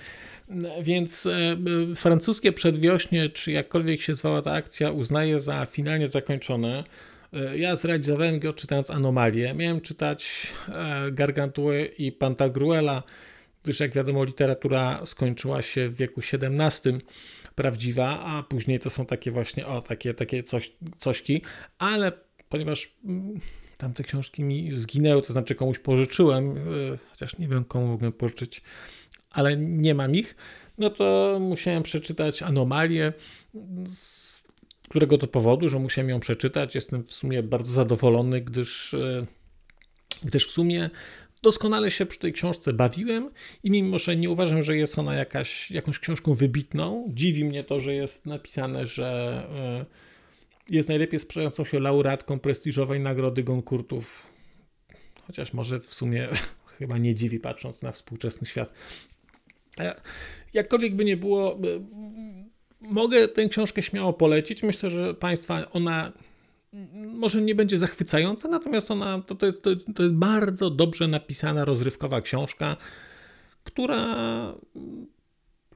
Więc 0.83 1.27
e, 1.27 1.57
francuskie 1.97 2.53
przedwiośnie, 2.53 3.29
czy 3.29 3.53
jakkolwiek 3.53 4.03
się 4.03 4.15
zwała 4.15 4.43
ta 4.43 4.53
akcja, 4.53 4.91
uznaję 4.91 5.41
za 5.41 5.67
finalnie 5.67 6.09
zakończone. 6.09 6.85
E, 7.33 7.59
ja 7.59 7.77
zrealizowałem 7.77 8.39
go 8.39 8.53
czytając 8.53 8.91
Anomalię. 8.91 9.55
Miałem 9.55 9.81
czytać 9.81 10.53
e, 10.69 11.11
Gargantuę 11.13 11.85
i 11.85 12.13
Pantagruela, 12.13 13.03
gdyż 13.63 13.81
jak 13.81 13.93
wiadomo 13.93 14.25
literatura 14.25 15.07
skończyła 15.07 15.63
się 15.63 15.89
w 15.89 15.97
wieku 15.97 16.21
XVII 16.21 16.99
prawdziwa, 17.55 18.25
a 18.25 18.43
później 18.43 18.79
to 18.79 18.91
są 18.91 19.07
takie 19.07 19.31
właśnie, 19.31 19.67
o, 19.67 19.83
takie, 19.83 20.15
takie 20.15 20.43
coś, 20.43 20.73
cośki, 20.99 21.43
ale 21.79 22.13
ponieważ 22.49 22.95
mm, 23.05 23.41
tamte 23.77 24.03
książki 24.03 24.43
mi 24.43 24.71
zginęły, 24.75 25.23
to 25.23 25.33
znaczy 25.33 25.55
komuś 25.55 25.79
pożyczyłem, 25.79 26.51
e, 26.51 26.99
chociaż 27.11 27.39
nie 27.39 27.49
wiem 27.49 27.65
komu 27.65 27.87
mogłem 27.87 28.13
pożyczyć, 28.13 28.63
ale 29.31 29.57
nie 29.57 29.95
mam 29.95 30.15
ich, 30.15 30.37
no 30.79 30.91
to 30.91 31.37
musiałem 31.41 31.83
przeczytać 31.83 32.43
Anomalię 32.43 33.13
z 33.87 34.32
którego 34.89 35.19
to 35.19 35.27
powodu, 35.27 35.69
że 35.69 35.79
musiałem 35.79 36.09
ją 36.09 36.21
przeczytać. 36.21 36.75
Jestem 36.75 37.05
w 37.05 37.13
sumie 37.13 37.43
bardzo 37.43 37.73
zadowolony, 37.73 38.41
gdyż, 38.41 38.95
e, 38.95 39.27
gdyż 40.23 40.47
w 40.47 40.51
sumie 40.51 40.91
doskonale 41.43 41.91
się 41.91 42.07
przy 42.07 42.19
tej 42.19 42.33
książce 42.33 42.73
bawiłem 42.73 43.31
i 43.63 43.71
mimo, 43.71 43.99
że 43.99 44.17
nie 44.17 44.31
uważam, 44.31 44.63
że 44.63 44.77
jest 44.77 44.99
ona 44.99 45.15
jakaś, 45.15 45.71
jakąś 45.71 45.99
książką 45.99 46.35
wybitną, 46.35 47.09
dziwi 47.09 47.45
mnie 47.45 47.65
to, 47.65 47.81
że 47.81 47.95
jest 47.95 48.27
napisane, 48.27 48.87
że 48.87 49.43
e, 49.89 50.73
jest 50.75 50.89
najlepiej 50.89 51.21
sprzedającą 51.21 51.65
się 51.65 51.81
laureatką 51.81 52.39
prestiżowej 52.39 53.01
nagrody 53.01 53.43
Goncourtów. 53.43 54.27
Chociaż 55.27 55.53
może 55.53 55.81
w 55.81 55.95
sumie 55.95 56.29
chyba 56.79 56.99
nie 56.99 57.15
dziwi, 57.15 57.41
patrząc 57.41 57.83
na 57.83 57.93
współczesny 57.93 58.47
świat. 58.47 58.73
E, 59.81 60.01
jakkolwiek 60.55 60.95
by 60.95 61.05
nie 61.05 61.17
było, 61.17 61.59
mogę 62.83 63.29
tę 63.29 63.49
książkę 63.49 63.83
śmiało 63.83 64.13
polecić. 64.13 64.63
Myślę, 64.63 64.91
że 64.91 65.15
Państwa 65.15 65.71
ona 65.73 66.13
może 66.95 67.43
nie 67.43 67.55
będzie 67.55 67.79
zachwycająca, 67.79 68.49
natomiast 68.49 68.91
ona 68.91 69.23
to, 69.27 69.35
to, 69.35 69.47
jest, 69.47 69.63
to, 69.63 69.71
to 69.95 70.03
jest 70.03 70.15
bardzo 70.15 70.71
dobrze 70.71 71.09
napisana, 71.09 71.65
rozrywkowa 71.65 72.21
książka, 72.21 72.77
która 73.65 74.15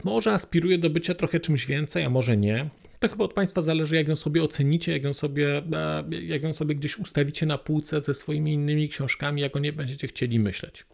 może 0.05 0.33
aspiruje 0.33 0.79
do 0.79 0.91
bycia 0.91 1.15
trochę 1.15 1.41
czymś 1.41 1.67
więcej, 1.67 2.05
a 2.05 2.11
może 2.11 2.37
nie. 2.37 2.71
To 2.99 3.09
chyba 3.09 3.25
od 3.25 3.33
Państwa 3.33 3.63
zależy, 3.63 3.97
jak 3.97 4.09
ją 4.09 4.17
sobie 4.17 4.43
ocenicie, 4.43 4.93
jak 4.93 5.05
ją 5.05 5.13
sobie, 5.13 5.63
jak 6.23 6.43
ją 6.43 6.55
sobie 6.55 6.75
gdzieś 6.75 6.99
ustawicie 6.99 7.47
na 7.47 7.59
półce 7.59 8.01
ze 8.01 8.15
swoimi 8.15 8.53
innymi 8.53 8.89
książkami, 8.89 9.43
jak 9.43 9.57
o 9.57 9.59
nie 9.59 9.73
będziecie 9.73 10.09
chcieli 10.09 10.41
myśleć. 10.41 10.87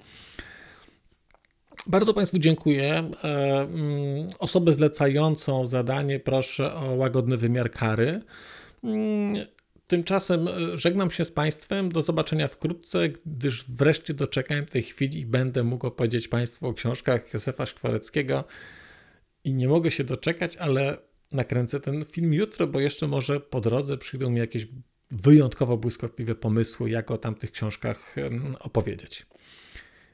Bardzo 1.87 2.15
Państwu 2.15 2.39
dziękuję. 2.39 3.11
E, 3.25 3.61
mm, 3.61 4.29
osobę 4.39 4.73
zlecającą 4.73 5.67
zadanie 5.67 6.21
proszę 6.21 6.75
o 6.75 6.95
łagodny 6.95 7.37
wymiar 7.37 7.71
kary. 7.71 8.21
Mm, 8.85 9.47
tymczasem 9.87 10.49
e, 10.49 10.79
żegnam 10.79 11.11
się 11.11 11.25
z 11.25 11.31
Państwem. 11.31 11.93
Do 11.93 12.03
zobaczenia 12.03 12.49
wkrótce, 12.49 13.09
gdyż 13.27 13.65
wreszcie 13.71 14.15
doczekałem 14.15 14.67
tej 14.67 14.83
chwili 14.83 15.21
i 15.21 15.27
będę 15.27 15.65
mógł 15.65 15.87
opowiedzieć 15.87 16.29
Państwu 16.29 16.67
o 16.67 16.75
książkach 16.75 17.35
Józefa 17.35 17.67
Szkwareckiego. 17.67 18.45
I 19.45 19.55
nie 19.55 19.69
mogę 19.69 19.91
się 19.91 20.05
doczekać, 20.05 20.57
ale 20.57 20.97
nakręcę 21.33 21.81
ten 21.81 22.05
film 22.05 22.35
jutro, 22.35 22.67
bo 22.67 22.81
jeszcze 22.81 23.09
może 23.09 23.41
po 23.41 23.61
drodze 23.61 23.99
przyjdą 23.99 24.31
mi 24.31 24.39
jakieś 24.39 24.67
wyjątkowo 25.11 25.77
błyskotliwe 25.77 26.35
pomysły, 26.35 26.91
jak 26.91 27.11
o 27.11 27.19
tamtych 27.19 27.53
książkach 27.53 28.17
opowiedzieć. 28.61 29.27